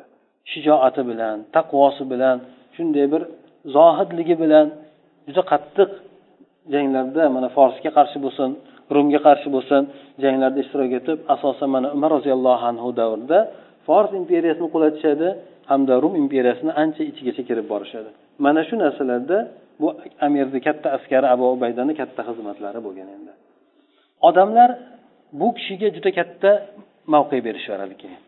[0.51, 2.37] Shijoati bilan taqvosi bilan
[2.75, 3.21] shunday bir
[3.75, 4.67] zohidligi bilan
[5.27, 5.89] juda qattiq
[6.73, 8.49] janglarda mana forsga qarshi bo'lsin
[8.95, 9.81] rumga qarshi bo'lsin
[10.23, 13.39] janglarda ishtirok etib asosan mana umar roziyallohu anhu davrida
[13.87, 15.27] fors imperiyasini qulatishadi
[15.71, 18.09] hamda rum imperiyasini ancha ichigacha kirib borishadi.
[18.45, 19.37] Mana shu narsalarda
[19.81, 19.87] bu
[20.25, 23.31] amirni katta askari abu ubaydani katta xizmatlari bo'lgan endi.
[24.29, 24.69] Odamlar
[25.39, 26.51] bu kishiga juda katta
[27.13, 28.21] mavqe berishaveradi keyin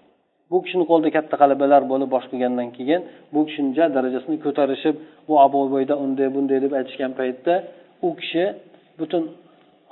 [0.51, 3.01] bu kishini qo'lida katta g'alabalar bo'lib bosh qilgandan keyin
[3.33, 4.95] bu kishini darajasini ko'tarishib
[5.27, 7.53] bu abu ubayda unday bunday deb aytishgan paytda
[8.07, 8.43] u kishi
[8.99, 9.23] butun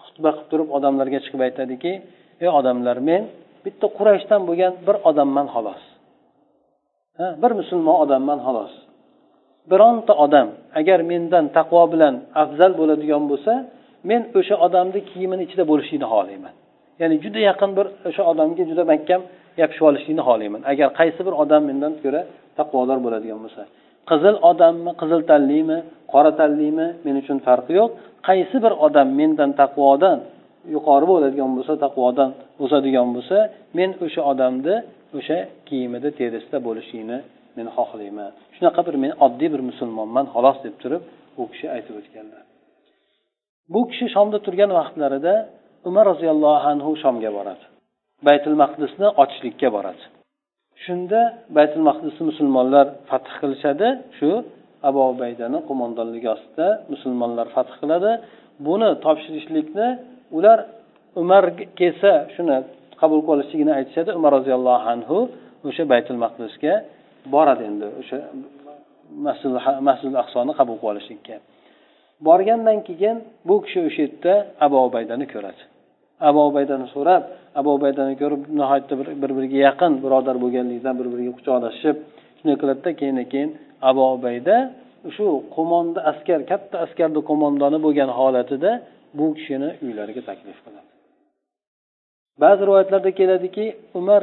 [0.03, 1.91] xutba qilib turib odamlarga chiqib aytadiki
[2.43, 3.21] ey odamlar men
[3.65, 5.81] bitta qurayshdan bo'lgan bir odamman xolos.
[7.19, 8.73] Ha bir musulmon odamman xolos.
[9.71, 10.47] Bironta odam
[10.79, 13.53] agar mendan taqvo bilan afzal bo'ladigan bo'lsa
[14.09, 16.53] men o'sha odamni kiyimini ichida bo'lishlikni xohlayman.
[17.01, 19.21] Ya'ni juda yaqin bir o'sha odamga juda mahkam
[19.61, 20.61] yopishib olishlikni xohlayman.
[20.71, 22.21] Agar qaysi bir odam mendan ko'ra
[22.59, 23.61] taqvodor bo'ladigan bo'lsa.
[24.09, 25.77] Qizil odammi qizil tanlimi
[26.13, 27.89] qora tanlimi men uchun farqi yo'q.
[28.27, 30.17] Qaysi bir odam mendan taqvodan
[30.75, 32.29] yuqori bo'ladigan bo'lsa taqvodan
[32.63, 33.37] o'sadigan bo'lsa
[33.77, 34.75] men o'sha odamni
[35.17, 37.17] o'sha kiyimida terisida bo'lishligini
[37.57, 38.31] men xohlayman.
[38.55, 41.03] Shunaqa bir men oddiy bir musulmonman xolos deb turib
[41.41, 42.43] u kishi aytib o'tganlar.
[43.73, 45.33] Bu kishi shomda turgan vaqtlarida
[45.89, 47.65] umar roziyallohu anhu shomga boradi.
[48.27, 50.03] Baytul maqdisni ochishlikka boradi.
[50.83, 51.21] Shunda
[51.57, 53.87] baytul maqdisni musulmonlar fath qilishadi.
[54.17, 54.29] Shu
[54.89, 58.11] abu ubaydani qo'mondonligi ostida musulmonlar fath qiladi.
[58.67, 59.87] Buni topshirishlikni
[60.37, 60.59] ular
[61.21, 61.43] umar
[61.79, 62.57] kelsa shuni
[63.01, 64.09] qabul qilishligini aytishadi.
[64.19, 65.17] Umar roziyallohu anhu
[65.67, 66.73] o'sha baytul maqdisga
[67.33, 68.17] boradi endi o'sha
[69.89, 71.35] masjid aqsoni qabul qilib olishlikka
[72.27, 73.17] borgandan keyin
[73.47, 74.33] bu kishi o'sha yerda
[74.65, 75.61] abu obaydani ko'radi.
[76.29, 77.23] Abu obaydani so'rab
[77.59, 81.95] abu obaydani ko'rib nihoyatda bir biriga yaqin birodar bo'lganligidan bir biriga quchoqlashib
[82.37, 83.49] shunday qiladida keyin keyin
[83.89, 84.55] abu obayda
[85.15, 88.71] shu qo'monda askar katta askarni qo'mondoni bo'lgan holatida
[89.17, 90.89] bu kishini uylariga taklif qiladi.
[92.43, 93.65] Ba'zi rivoyatlarda keladiki
[93.99, 94.21] umar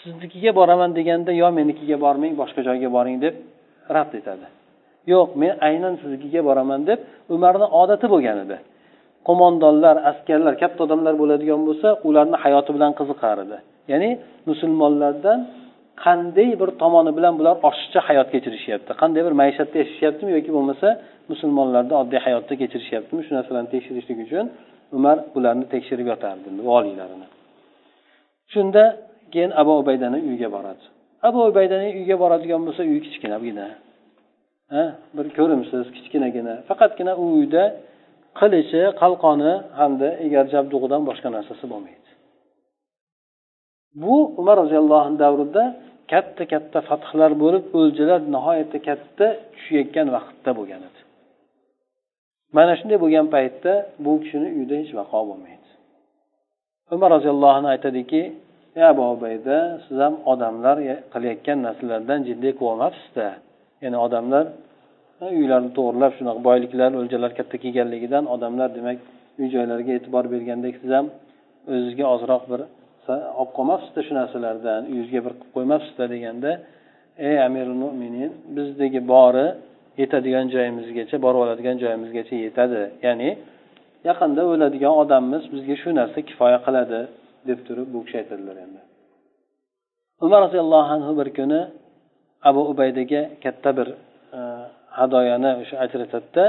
[0.00, 3.34] siznikiga boraman deganda yo menikiga bormang boshqa joyga boring deb
[3.96, 4.46] rad etadi.
[5.12, 6.98] Yo'q men aynan siznikiga boraman deb
[7.34, 8.56] umarni odati bo'lgan edi.
[9.28, 13.58] Qo'mondonlar askarlar katta odamlar bo'ladigan bo'lsa ularni hayoti bilan qiziqar edi.
[13.92, 14.10] Ya'ni
[14.50, 15.38] musulmonlardan
[16.04, 18.90] qanday bir tomoni bilan bular oshiqcha hayot kechirishyapti?
[19.02, 20.88] Qanday bir maishatda yashashyaptimi yoki bo'lmasa
[21.30, 23.20] musulmonlarni oddiy hayotda kechirishyaptimi?
[23.26, 24.46] Shu narsalarni tekshirishlik uchun
[24.98, 27.26] umar bularni tekshirib yotardi voliylarini.
[28.52, 28.82] Shunda
[29.32, 30.84] keyin abu ubaydani uyiga boradi.
[31.28, 33.66] Abu ubaydani uyiga boradigan bo'lsa uy kichkinagina.
[34.72, 34.84] Ha
[35.16, 36.54] bir ko'rimsiz kichkinagina.
[36.68, 37.64] Faqatgina u uyda
[38.40, 42.08] qilichi qalqoni hamda egar jabdug'idan boshqa narsasi bo'lmaydi.
[44.02, 45.62] Bu umar roziyallohu anhu davrida
[46.12, 51.00] katta katta fathlar bo'lib o'ljalar nihoyatda katta tushayotgan vaqtda bo'lgan edi.
[52.56, 53.72] Mana shunday bo'lgan paytda
[54.04, 55.68] bu kishini uyida hech vaqo bo'lmaydi.
[56.94, 58.22] Umar roziyallohu anhu aytadiki
[58.78, 60.76] ey abu ubayda siz ham odamlar
[61.12, 62.94] qilayotgan narsalardan jiddiy qilib
[63.82, 64.44] ya'ni odamlar
[65.38, 68.98] uylarni to'g'irlab shunaqa boyliklar o'ljalar katta kelganligidan odamlar demak
[69.38, 71.06] uy joylarga e'tibor bergandek siz ham
[71.74, 72.60] o'zizga ozroq bir
[73.40, 76.50] olib qolmabsizda shu narsalardan uyingizga bir qilib qo'ymabsizda deganda
[77.28, 79.46] ey amirul mo'minin bizdagi bori
[80.00, 82.80] yetadigan joyimizgacha borib oladigan joyimizgacha yetadi.
[83.06, 83.30] Ya'ni
[84.08, 87.00] yaqinda o'ladigan odammiz bizga shu narsa kifoya qiladi
[87.48, 88.80] deb turib bu kishi aytadilar endi.
[90.24, 91.60] Umar roziyallohu anhu bir kuni
[92.48, 93.88] abu ubaydaga katta bir
[94.38, 94.40] e,
[94.98, 96.44] hadoyani o'sha ajratadida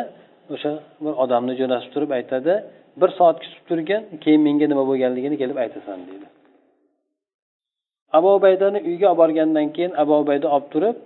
[0.53, 0.71] o'sha
[1.03, 2.53] bir odamni jo'natib turib aytadi
[3.01, 6.27] bir soat kutib turgin keyin menga nima bo'lganligini kelib aytasan deydi.
[8.17, 10.97] Abu ubaydani uyga olib borgandan keyin abu ubayda olib turib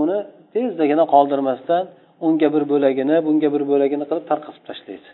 [0.00, 0.18] uni
[0.52, 1.84] tezdagina qoldirmasdan
[2.26, 5.08] unga bir bo'lagini bunga bir bo'lagini qilib tarqatib tashlaydi.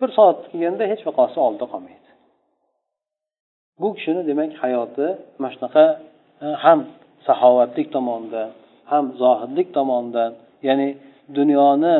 [0.00, 2.10] Bir soat kelganda hech vaqosi oldida qolmaydi.
[3.80, 5.06] Bu kishini demak hayoti
[5.40, 5.84] mana shunaqa
[6.44, 6.80] e, ham
[7.26, 8.48] saxovatlik tomonidan
[8.92, 10.30] ham zohidlik tomonidan
[10.68, 10.88] ya'ni
[11.38, 11.96] dunyoni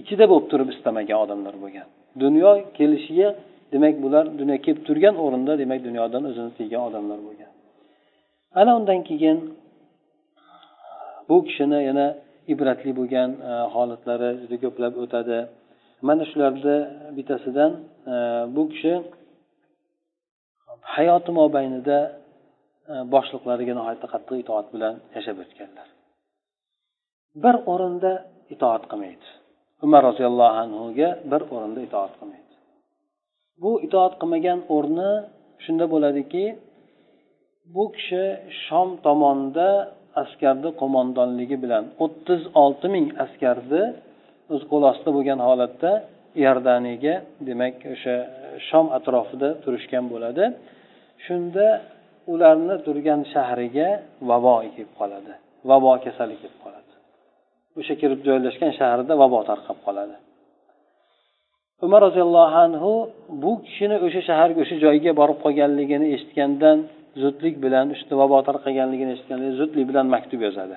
[0.00, 1.88] ichida bo'lib turib istamagan odamlar bo'lgan.
[2.22, 3.28] Dunyo kelishiga
[3.72, 7.50] demak bular dunyo kelib turgan o'rinda demak dunyodan o'zini tiygan odamlar bo'lgan.
[8.60, 9.38] Ana undan keyin
[11.28, 12.06] bu kishini yana
[12.52, 15.38] ibratli bo'lgan e, holatlari juda ko'plab o'tadi.
[16.08, 16.76] Mana shularni
[17.16, 17.72] bittasidan
[18.12, 18.16] e,
[18.56, 18.92] bu kishi
[20.94, 21.98] hayoti mobaynida
[22.92, 25.88] e, boshliqlariga nihoyatda qattiq itoat bilan yashab o'tganlar.
[27.44, 28.12] Bir o'rinda
[28.54, 29.26] itoat qilmaydi.
[29.86, 32.49] Umar roziyallohu anhuga bir o'rinda itoat qilmaydi.
[33.62, 35.10] Bu itoat qilmagan o'rni
[35.64, 36.44] shunda bo'ladiki
[37.74, 38.24] bu kishi
[38.64, 39.68] shom tomonda
[40.22, 43.82] askarni qo'mondonligi bilan o'ttiz olti ming askarni
[44.54, 45.90] o'z qo'l ostida bo'lgan holatda
[46.44, 47.14] iordaniyaga
[47.48, 48.16] demak o'sha
[48.68, 50.44] shom atrofida turishgan bo'ladi.
[51.26, 51.66] Shunda
[52.32, 53.88] ularni turgan shahriga
[54.30, 55.32] vabo kelib qoladi.
[55.70, 56.92] Vabo kasali kelib qoladi.
[57.78, 60.16] O'sha kirib joylashgan shaharda vabo tarqab qoladi.
[61.82, 62.92] Umar roziyallohu anhu
[63.42, 66.78] bu kishini o'sha shaharga o'sha joyga borib qolganligini eshitgandan
[67.22, 70.76] zudlik bilan usta vabo tarqaganligini eshitganda zudlik bilan maktub yozadi.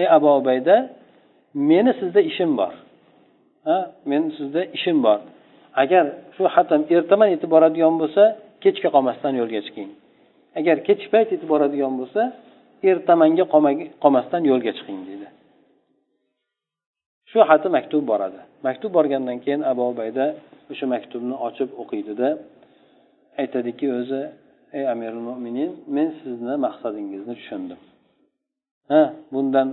[0.00, 0.76] Ey abu ubayda
[1.70, 2.72] meni sizda ishim bor.
[3.66, 3.78] Ha
[4.10, 5.18] meni sizda ishim bor.
[5.82, 6.04] Agar
[6.36, 8.22] shu hatam ertaman yetib boradigan bo'lsa
[8.64, 9.90] kechga qolmasdan yo'lga chiqing.
[10.60, 12.22] Agar kechki payt yetib boradigan bo'lsa
[12.90, 13.44] ertamanga
[14.02, 15.28] qolmasdan yo'lga chiqing deydi.
[17.30, 18.40] Shu xati maktub boradi.
[18.66, 20.26] Maktub borgandan keyin abu ubayda
[20.72, 22.28] o'sha maktubni ochib o'qiydida
[23.40, 24.22] aytadiki o'zi
[24.78, 27.80] ey amirul mo'minin men sizni maqsadingizni tushundim.
[28.90, 29.68] Ha bundan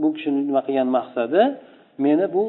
[0.00, 1.40] bu kishini nima qilgan maqsadi
[2.04, 2.44] meni bu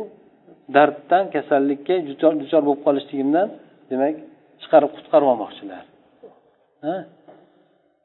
[0.76, 1.96] darddan kasallikka
[2.42, 3.48] duchor bo'lib qolishligimdan
[3.92, 4.16] demak
[4.62, 5.84] chiqarib qutqarib olmoqchilar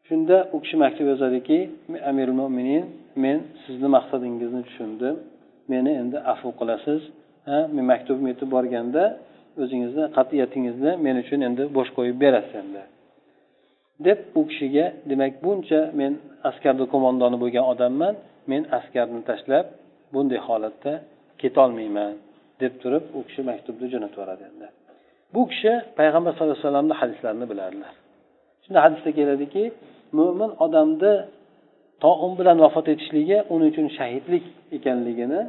[0.09, 1.59] shunda u kishi maktub yozadiki
[2.11, 2.85] amirul mo'minin
[3.25, 5.15] men sizni maqsadingizni tushundim.
[5.73, 7.01] Meni endi afv qilasiz
[7.49, 7.59] ha?
[7.75, 9.05] Men maktubim yetib borganda
[9.63, 12.83] o'zingizni qat'iyatingizni men uchun endi bo'sh qo'yib berasiz endi.
[14.07, 16.13] Deb u kishiga demak buncha men
[16.51, 18.15] askarni qo'mondoni bo'lgan odamman
[18.51, 19.67] men askarni tashlab
[20.15, 20.93] bunday holatda
[21.43, 22.13] ketolmayman
[22.63, 24.67] deb turib u kishi maktubni jo'natib yuboradi endi.
[25.35, 27.95] Bu kishi payg'ambar sallallohu alayhi vasallamni hadislarini biladilar
[28.65, 29.65] shunda hadisda keladiki
[30.19, 31.13] mo'min odamni
[32.05, 34.45] toun um bilan vafot etishligi uning uchun shahidlik
[34.77, 35.41] ekanligini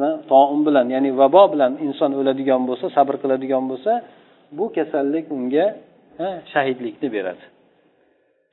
[0.00, 3.92] va toun um bilan ya'ni vabo bilan inson o'ladigan bo'lsa sabr qiladigan bo'lsa
[4.58, 5.66] bu kasallik unga
[6.52, 7.44] shahidlikni beradi.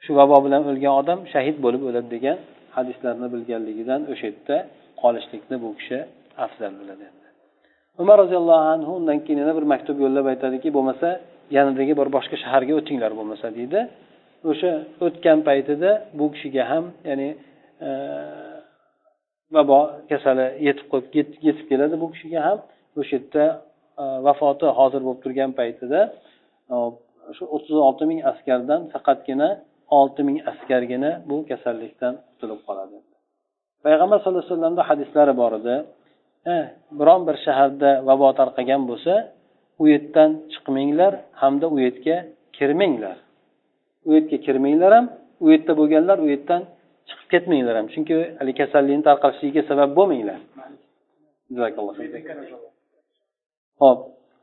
[0.04, 2.38] Shu vabo bilan o'lgan odam shahid bo'lib o'ladi degan
[2.78, 4.58] hadislarni bilganligidan o'sha yerda
[5.02, 5.98] qolishlikni bu kishi
[6.46, 7.06] afzal biladi.
[8.02, 11.08] Umar roziyallohu anhu undan keyin yana bir maktub yo'llab aytadiki bo'lmasa
[11.58, 13.80] yanidagi bir boshqa shaharga o'tinglar bo'lmasa deydi.
[14.50, 14.72] O'sha
[15.06, 17.30] o'tgan paytida bu kishiga ham ya'ni
[17.88, 17.90] e,
[19.56, 21.10] vabo kasali yetib qolib
[21.48, 22.60] yetib keladi bu kishiga ham.
[23.00, 23.46] O'sha yerda
[24.02, 26.00] e, vafoti hozir bo'lib turgan paytida
[26.74, 26.76] e,
[27.38, 29.50] shu o'ttiz olti ming askardan faqatgina
[30.00, 32.98] olti ming askargina bu kasallikdan qutulib qoladi.
[33.86, 35.76] Payg'ambar sallallohu alayhi vasallamda hadislari bor edi.
[37.00, 39.14] Biron bir shaharda vabo tarqagan bo'lsa
[39.82, 42.18] u yerdan chiqmanglar hamda u yerga
[42.58, 43.18] kirmanglar.
[44.08, 45.06] U yerga kirmanglar ham
[45.44, 46.62] u yerda bo'lganlar u yerdan
[47.10, 47.88] chiqib ketmanglar ham.
[47.94, 50.40] Chunki haligi kasallikni tarqalishiga sabab bo'lmanglar.
[53.82, 54.00] Ho'p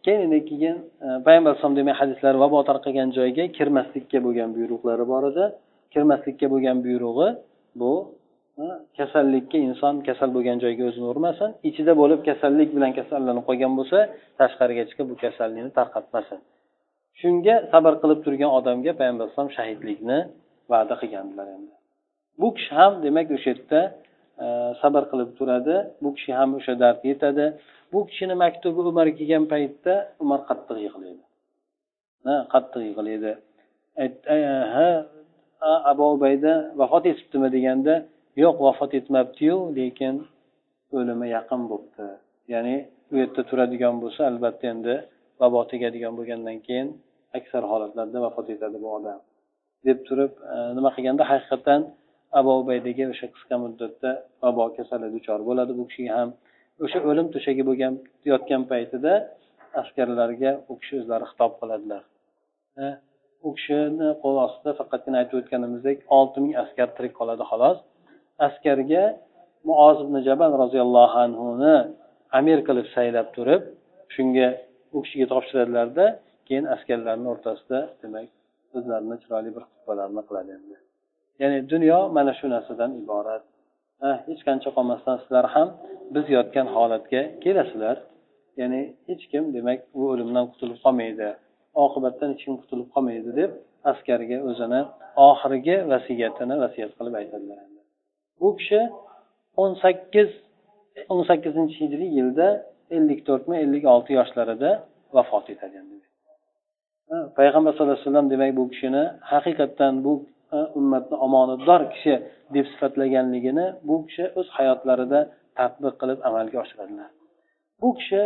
[0.07, 5.45] keyin keyin e, payg'ambar alayhisalom demak hadislar vabo tarqagan joyga kirmaslikka bo'lgan buyruqlari bor edi.
[5.93, 7.29] Kirmaslikka bo'lgan buyrug'i
[7.81, 7.93] bu
[8.63, 8.65] e,
[8.99, 13.99] kasallikka inson kasal bo'lgan joyga o'zini urmasin ichida bo'lib kasallik bilan kasallanib qolgan bo'lsa
[14.41, 16.39] tashqariga chiqib bu kasallikni tarqatmasin.
[17.21, 20.19] Shunga sabr qilib turgan odamga payg'ambar alayhisalom shahidlikni
[20.73, 21.75] va'da qilgandilar endi.
[22.41, 23.81] Bu kishi ham demak o'sha yerda
[24.45, 24.47] e,
[24.83, 25.77] sabr qilib turadi.
[26.03, 27.47] Bu kishi ham o'sha dard yetadi.
[27.93, 31.25] Bu kishini maktubi umar kelgan paytda umar qattiq yig'laydi.
[32.55, 33.33] Qattiq yig'laydi.
[34.03, 34.05] E,
[34.75, 34.89] ha
[35.91, 37.95] abu ubayda vafot etibdimi deganda
[38.45, 40.15] yo'q vafot etmabdiyu lekin
[40.97, 42.07] o'limi yaqin bo'libdi.
[42.53, 42.77] Ya'ni
[43.13, 44.95] u yerda turadigan bo'lsa albatta endi
[45.41, 46.89] vabo tegadigan bo'lgandan keyin
[47.39, 49.21] aksar holatlarda vafot etadi bu odam.
[49.87, 51.81] Deb turib e, nima qilganda haqiqatdan
[52.39, 54.11] abu ubaydaga o'sha qisqa muddatda
[54.43, 56.31] vabo kasali duchor bo'ladi bu kishiga ham.
[56.85, 57.95] O'sha o'lim to'shagi bo'lgan
[58.31, 59.13] yotgan paytida
[59.81, 62.03] askarlarga u kishi o'zlari xitob qiladilar.
[62.83, 62.85] E,
[63.47, 67.79] u kishini qo'l ostida faqatgina aytib o'tganimizdek olti ming askar tirik qoladi xolos.
[68.47, 69.05] Askarga
[69.69, 71.77] muoz ibn jabal roziyallohu anhuni
[72.39, 73.63] amir qilib saylab turib
[74.15, 74.49] shunga
[74.97, 76.07] u kishiga topshiradilarda
[76.47, 78.29] keyin askarlarni o'rtasida demak
[78.77, 80.77] o'zlarini chiroyli bir xutbalarni qiladi endi.
[81.43, 83.45] Ya'ni dunyo mana shu narsadan iborat.
[84.29, 85.69] Hech qancha qolmasdan sizlar ham
[86.15, 87.97] biz yotgan holatga kelasizlar.
[88.61, 91.29] Ya'ni hech kim demak bu o'limdan qutulib qolmaydi
[91.85, 93.51] oqibatdan hech kim qutulib qolmaydi deb
[93.91, 94.81] askarga o'zini
[95.29, 97.59] oxirgi vasiyatini vasiyat qilib aytadilar.
[98.41, 98.81] Bu kishi
[99.63, 100.31] o'n sakkiz
[101.13, 102.49] o'n sakkizinchi hijriy yilda
[102.97, 104.71] ellik to'rtmi ellik olti yoshlarida
[105.17, 105.77] vafot etadi
[107.39, 110.13] payg'ambar sallallohu alayhi vasallam demak bu kishini haqiqatdan bu
[110.79, 112.15] ummatni omonatdor kishi
[112.55, 115.21] deb sifatlaganligini bu kishi o'z hayotlarida
[115.59, 117.11] tadbiq qilib amalga oshiradilar.
[117.81, 118.23] Bu kishi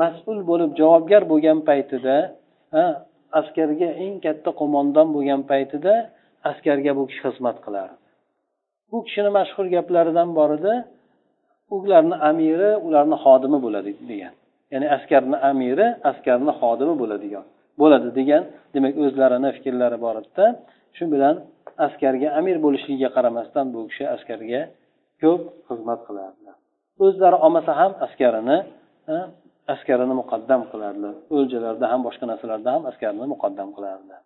[0.00, 2.16] mas'ul bo'lib javobgar bo'lgan paytida
[3.40, 5.94] askarga eng katta qo'mondon bo'lgan paytida
[6.50, 7.96] askarga bu kishi xizmat qilardi.
[8.90, 10.74] Bu kishini mashhur gaplaridan bor edi
[11.76, 14.34] ularni amiri ularni xodimi bo'ladi degan.
[14.72, 17.44] Ya'ni askarni amiri askarni xodimi bo'ladigan
[17.80, 18.42] bo'ladi degan
[18.74, 20.46] demak o'zlarini fikrlari bor edida.
[20.96, 21.34] Shu bilan
[21.86, 24.60] askarga amir bo'lishligiga qaramasdan bu kishi askarga
[25.22, 26.56] ko'p xizmat qilardilar
[27.04, 28.58] o'zlari olmasa ham askarini
[29.74, 34.20] askarini muqaddam qilardilar o'ljalarda ham boshqa narsalarda ham askarini muqaddam qilardilar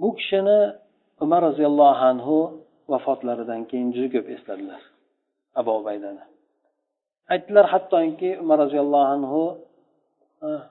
[0.00, 0.58] bu kishini
[1.24, 2.36] umar roziyallohu anhu
[2.92, 4.80] vafotlaridan keyin juda ko'p esladilar.
[5.60, 6.24] Abu ubaydani.
[7.32, 9.42] Aytdilar hattoki umar roziyallohu anhu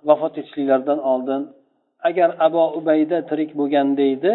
[0.07, 1.41] vafot etishliklaridan oldin
[2.09, 4.33] agar abu ubayda tirik bo'lganda edi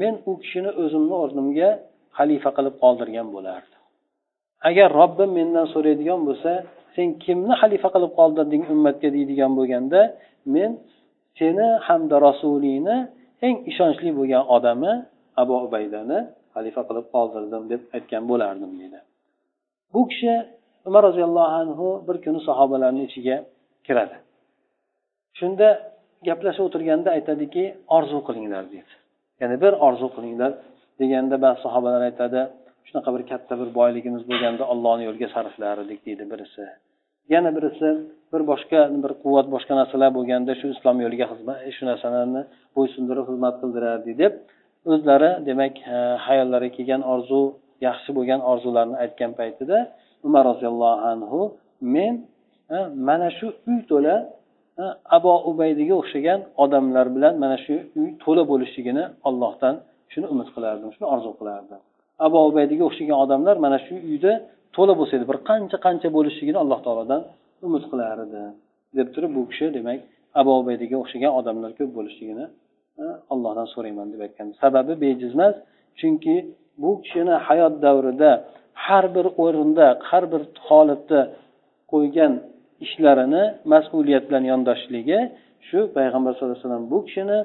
[0.00, 1.70] men u kishini o'zimni o'rnimga
[2.18, 3.80] xalifa qilib qoldirgan bo'lardim.
[4.68, 6.52] Agar robbim mendan so'raydigan bo'lsa
[6.94, 10.00] sen kimni xalifa qilib qoldirding ummatga deydigan bo'lganda
[10.54, 10.70] men
[11.38, 12.96] seni hamda rasulingni
[13.46, 14.92] eng ishonchli bo'lgan odami
[15.42, 16.18] abu ubaydani
[16.54, 18.98] xalifa qilib qoldirdim deb aytgan bo'lardim deydi
[19.94, 20.32] bu kishi
[20.88, 23.36] umar roziyallohu anhu bir kuni sahobalarni ichiga
[23.86, 24.16] kiradi.
[25.38, 25.68] Shunda
[26.28, 27.64] gaplashib o'tirganda aytadiki
[27.96, 28.92] orzu qilinglar deydi.
[29.40, 30.52] Ya'ni bir orzu qilinglar
[31.00, 32.40] deganda ba'zi sahobalar aytadi
[32.88, 36.64] shunaqa bir katta bir boyligimiz bo'lganda ollohni yo'liga sarflar edik deydi birisi.
[37.34, 37.88] Yana birisi
[38.32, 42.42] bir boshqa bir quvvat boshqa narsalar bo'lganda shu islom yo'liga xizmat shu narsalarni
[42.76, 44.32] bo'ysundirib xizmat qildirardik deb
[44.92, 45.74] o'zlari demak
[46.26, 47.40] hayollariga kelgan orzu
[47.86, 49.76] yaxshi bo'lgan orzularni aytgan paytida
[50.26, 51.40] umar roziyallohu anhu
[51.94, 52.14] men
[53.08, 54.14] mana shu uy to'la
[55.16, 59.74] abu ubaydiga o'xshagan odamlar bilan mana shu uy to'la bo'lishligini ollohdan
[60.12, 61.80] shuni umid qilardim shuni orzu qilardim.
[62.26, 64.32] Abu ubaydiga o'xshagan odamlar mana shu uyda
[64.76, 67.22] to'la bo'lsa edi bir qancha qancha bo'lishligini alloh taolodan
[67.66, 68.42] umid qilar edi
[68.98, 70.00] deb turib bu kishi demak
[70.40, 72.44] abu ubaydiga o'xshagan odamlar ko'p bo'lishligini
[73.32, 75.54] allohdan so'rayman deb aytgan sababi bejiz emas
[76.00, 76.34] chunki
[76.80, 78.32] bu kishini hayot davrida
[78.86, 81.20] har bir o'rinda har bir holatda
[81.92, 82.32] qo'ygan
[82.84, 85.18] ishlarini mas'uliyat bilan yondoshishligi
[85.68, 87.38] shu payg'ambar sallallohu alayhi vasallam bu kishini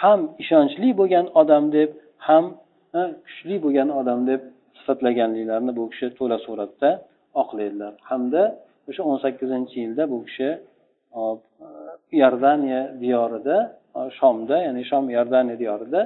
[0.00, 1.90] ham ishonchli bo'lgan odam deb
[2.26, 2.44] ham
[3.26, 4.40] kuchli bo'lgan odam deb
[4.78, 6.90] sifatlaganliklarini bu kishi to'la suratda
[7.42, 7.92] oqlaydilar.
[8.10, 8.42] Hamda
[8.88, 10.48] o'sha o'n sakkizinchi yilda bu kishi
[12.18, 13.56] iordaniya diyorida
[14.18, 16.00] shomda ya'ni shom iordaniya diyorida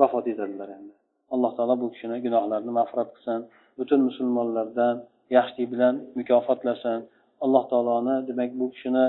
[0.00, 0.93] vafot etadilar endi.
[1.34, 3.40] Alloh taolo bu kishini gunohlarini mag'firat qilsin.
[3.78, 4.94] Butun musulmonlardan
[5.36, 6.98] yaxshilik bilan mukofotlasin
[7.44, 9.06] alloh taoloni demak bu kishini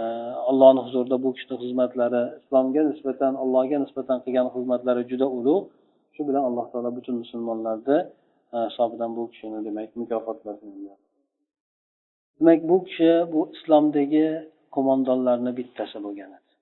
[0.00, 0.02] e,
[0.50, 5.64] allohni huzurida bu kishini xizmatlari islomga nisbatan allohga nisbatan qilgan xizmatlari juda ulug'
[6.14, 7.98] shu bilan alloh taolo butun musulmonlarni
[8.54, 10.68] e, hisobidan bu kishini demak mukofotlasin.
[12.38, 14.26] Demak bu kishi bu islomdagi
[14.74, 16.52] qo'mondonlarni bittasi bo'lgan edi.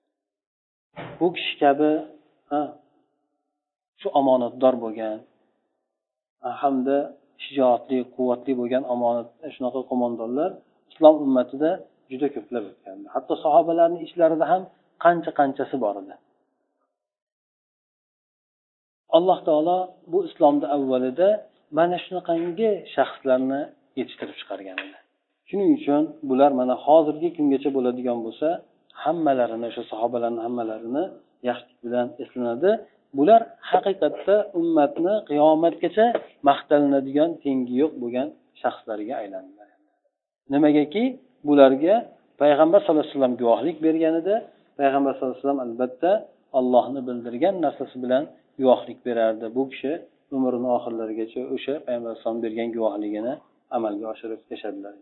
[1.19, 1.91] Bu kishi kabi
[4.05, 5.17] shu omonatdor bo'lgan
[6.61, 6.97] hamda
[7.43, 10.49] shijoatli quvvatli bo'lgan omonat e, shunaqa qo'mondonlar
[10.91, 11.71] islom ummatida
[12.11, 14.61] juda ko'plab o'tgan hatto sahobalarni ichlarida ham
[15.03, 16.15] qancha qanchasi bor edi.
[19.17, 19.77] Alloh taolo
[20.11, 21.29] bu islomni avvalida
[21.77, 23.61] mana shunaqangi shaxslarni
[23.99, 24.97] yetishtirib chiqargan edi.
[25.49, 28.47] Shuning uchun bular mana hozirgi kungacha bo'ladigan bo'lsa
[29.03, 31.03] hammalarini o'sha sahobalarni hammalarini
[31.49, 32.71] yaxshilik bilan eslanadi.
[33.17, 33.41] Bular
[33.71, 36.05] haqiqatda ummatni qiyomatgacha
[36.49, 38.27] maqtalinadigan tengi yo'q bo'lgan
[38.61, 39.69] shaxslarga aylandilar.
[40.53, 41.03] Nimagaki?
[41.47, 41.95] Bularga
[42.41, 44.35] payg'ambar sallallohu alayhi vasallam guvohlik bergan edi.
[44.79, 46.11] Payg'ambar sallallohu alayhi vasallam albatta
[46.59, 48.23] allohni bildirgan narsasi bilan
[48.61, 49.45] guvohlik berardi.
[49.57, 49.91] Bu kishi
[50.35, 53.33] umrini oxirlarigacha o'sha payg'ambar alayhisalom bergan guvohligini
[53.77, 54.93] amalga oshirib yashadilar.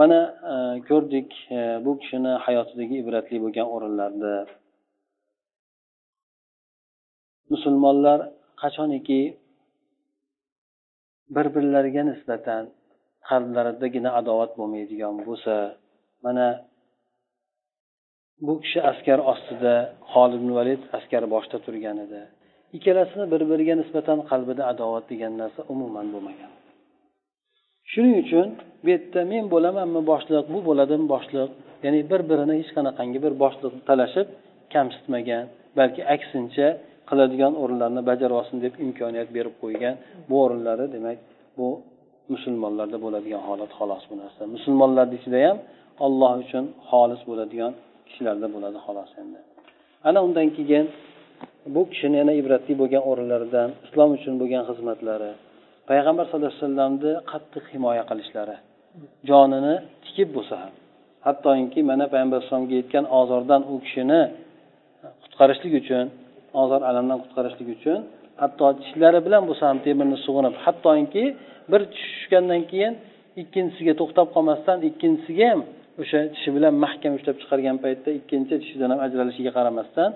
[0.00, 0.20] Mana
[0.52, 0.54] e,
[0.88, 4.34] ko'rdik e, bu kishini hayotidagi ibratli bo'lgan o'rinlarni
[7.52, 8.18] musulmonlar
[8.62, 9.20] qachoniki
[11.34, 12.62] bir birlariga nisbatan
[13.28, 15.54] qalblaridagina adovat bo'lmaydigan bo'lsa
[16.24, 16.46] mana
[18.46, 19.74] bu kishi askar ostida
[20.12, 22.20] holid valid askar boshda turgan edi.
[22.76, 26.50] Ikkalasini bir biriga nisbatan qalbida adovat degan narsa umuman bo'lmagan.
[27.92, 28.48] Shuning uchun
[28.82, 31.50] bu yerda men bo'lamanmi boshliq bu bo'ladimi boshliq
[31.84, 34.28] ya'ni bir birini hech qanaqangi bir boshliq talashib
[34.74, 35.44] kamsitmagan
[35.78, 36.68] balki aksincha
[37.08, 39.94] qiladigan o'rinlarni bajarolsin deb imkoniyat berib qo'ygan
[40.28, 41.18] bu o'rinlari demak
[41.58, 41.68] bu
[42.32, 44.42] musulmonlarda bo'ladigan holat xolos bu narsa.
[44.56, 45.58] Musulmonlarni ichida ham
[46.06, 47.72] olloh uchun xolis bo'ladigan
[48.08, 49.38] kishilarda bo'ladi xolos endi.
[50.08, 50.86] Ana undan keyin
[51.74, 55.30] bu kishini yana ibratli bo'lgan o'rinlaridan islom uchun bo'lgan xizmatlari
[55.90, 58.56] payg'ambar sallallohu alayhi vasallamni qattiq himoya qilishlari
[59.30, 59.74] jonini
[60.04, 60.72] tikib bo'lsa ham
[61.26, 64.20] hattoki mana payg'ambar alayhisalomga yetgan ozordan u kishini
[65.22, 66.04] qutqarishlik uchun
[66.60, 67.98] ozor alamdan qutqarishlik uchun.
[68.42, 71.24] Hatto tishlari bilan bo'lsa ham temirni sug'unib hattoki
[71.72, 72.92] bir tushgandan keyin
[73.42, 75.60] ikkinchisiga to'xtab qolmasdan ikkinchisiga ham
[76.02, 80.10] o'sha tishi bilan mahkam ushlab chiqargan paytda ikkinchi tishidan ham ajralishiga qaramasdan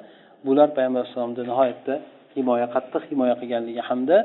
[0.47, 1.95] bular payg'ambar alayhissalomni nihoyatda
[2.37, 4.17] himoya qattiq himoya qilganligi hamda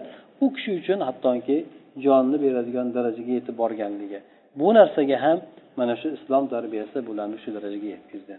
[0.43, 1.57] u kishi uchun hattoki
[2.05, 4.20] jonni beradigan darajaga yetib borganligi.
[4.59, 5.38] Bu narsaga ham
[5.80, 8.34] mana shu islom tarbiyasi bularni shu darajaga yetkazdi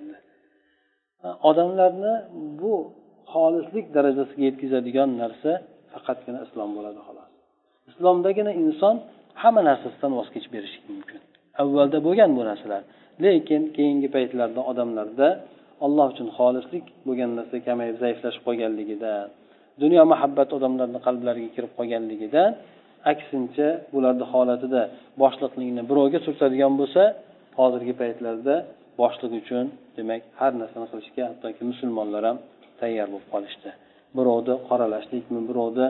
[1.50, 2.14] odamlarni
[2.60, 2.74] bu
[3.32, 5.50] xolislik darajasiga yetkazadigan narsa
[5.92, 7.28] faqatgina islom bo'ladi xolos.
[7.90, 8.94] Islomdagina inson
[9.42, 11.20] hamma narsasidan voz kechib berishi mumkin.
[11.62, 12.82] Avvalda bo'lgan bu narsalar
[13.24, 15.28] lekin keyingi paytlarda odamlarda
[15.86, 19.26] alloh uchun xolislik bo'lgan narsa kamayib zaiflashib qolganligidan
[19.82, 22.50] dunyo muhabbati odamlarni qalblariga kirib qolganligidan
[23.12, 24.82] aksincha bularni holatida
[25.22, 27.02] boshliqlikni birovga surtadigan bo'lsa
[27.60, 28.54] hozirgi paytlarda
[29.00, 29.64] boshliq uchun
[29.96, 32.38] demak har narsani qilishga hattoki musulmonlar ham
[32.82, 33.70] tayyor bo'lib qolishdi.
[34.16, 35.86] Birovni qoralashlikmi birovni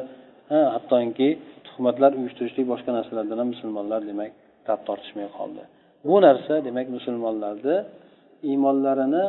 [0.74, 1.28] hattoki
[1.66, 4.30] tuhmatlar uyushtirishlik boshqa narsalardan ham musulmonlar demak
[4.66, 5.62] tap tortishmay qoldi.
[6.08, 7.76] Bu narsa demak musulmonlarni
[8.50, 9.24] iymonlarini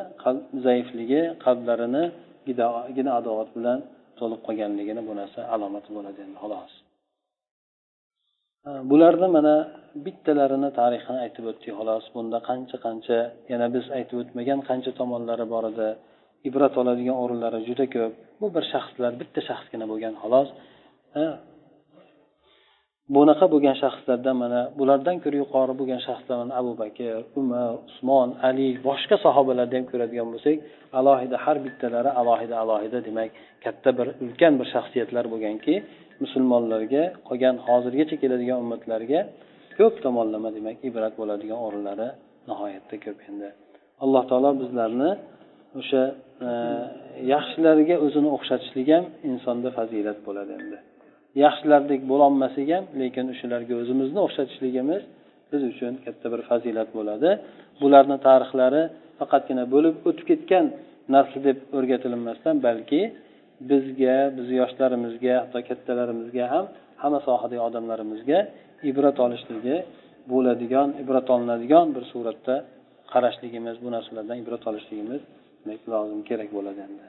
[0.65, 2.03] zaifligi qalblarini
[2.97, 3.79] gina adovat bilan
[4.19, 6.73] to'lib qolganligini bu narsa alomati bo'ladi endi xolos.
[8.91, 9.55] Bularni mana
[10.05, 12.03] bittalarini tarixini aytib o'tdik xolos.
[12.15, 13.17] Bunda qancha qancha
[13.51, 15.89] yana biz aytib o'tmagan qancha tomonlari bor edi.
[16.49, 18.13] Ibrat oladigan o'rinlari juda ko'p.
[18.41, 20.49] Bu bir shaxslar bitta shaxsgina bo'lgan xolos.
[23.15, 28.67] Bunaqa bo'lgan shaxslardan mana bulardan ko'ra yuqori bo'lgan shaxslar mana abu bakr umar usmon ali
[28.87, 30.55] boshqa sahobalarni ham ko'radigan bo'lsak
[30.99, 33.29] alohida har bittalari alohida alohida demak
[33.63, 35.73] katta bir ulkan bir shaxsiyatlar bo'lganki
[36.23, 39.19] musulmonlarga qolgan hozirgacha keladigan ummatlarga
[39.77, 42.07] ko'p tomonlama demak ibrat bo'ladigan o'rinlari
[42.49, 43.49] nihoyatda ko'p endi.
[44.03, 45.09] Alloh taolo bizlarni
[45.79, 46.03] o'sha
[46.47, 46.49] e,
[47.33, 50.77] yaxshilarga o'zini o'xshatishlik ham insonda fazilat bo'ladi endi.
[51.45, 55.03] Yaxshilardek bo'lolmasak ham lekin o'shalarga o'zimizni o'xshatishligimiz
[55.51, 57.29] biz uchun katta bir fazilat bo'ladi.
[57.81, 58.83] Bularni tarixlari
[59.19, 60.65] faqatgina bo'lib o'tib ketgan
[61.15, 63.01] narsa deb o'rgatilinmasdan balki
[63.69, 66.65] bizga bizni yoshlarimizga hatto kattalarimizga ham
[67.01, 68.39] hamma sohadagi odamlarimizga
[68.89, 69.77] ibrat olishligi
[70.31, 72.55] bo'ladigan ibrat olinadigan bir suratda
[73.13, 75.21] qarashligimiz bu narsalardan ibrat olishligimiz
[75.93, 77.03] lozim kerak bo'ladi endi.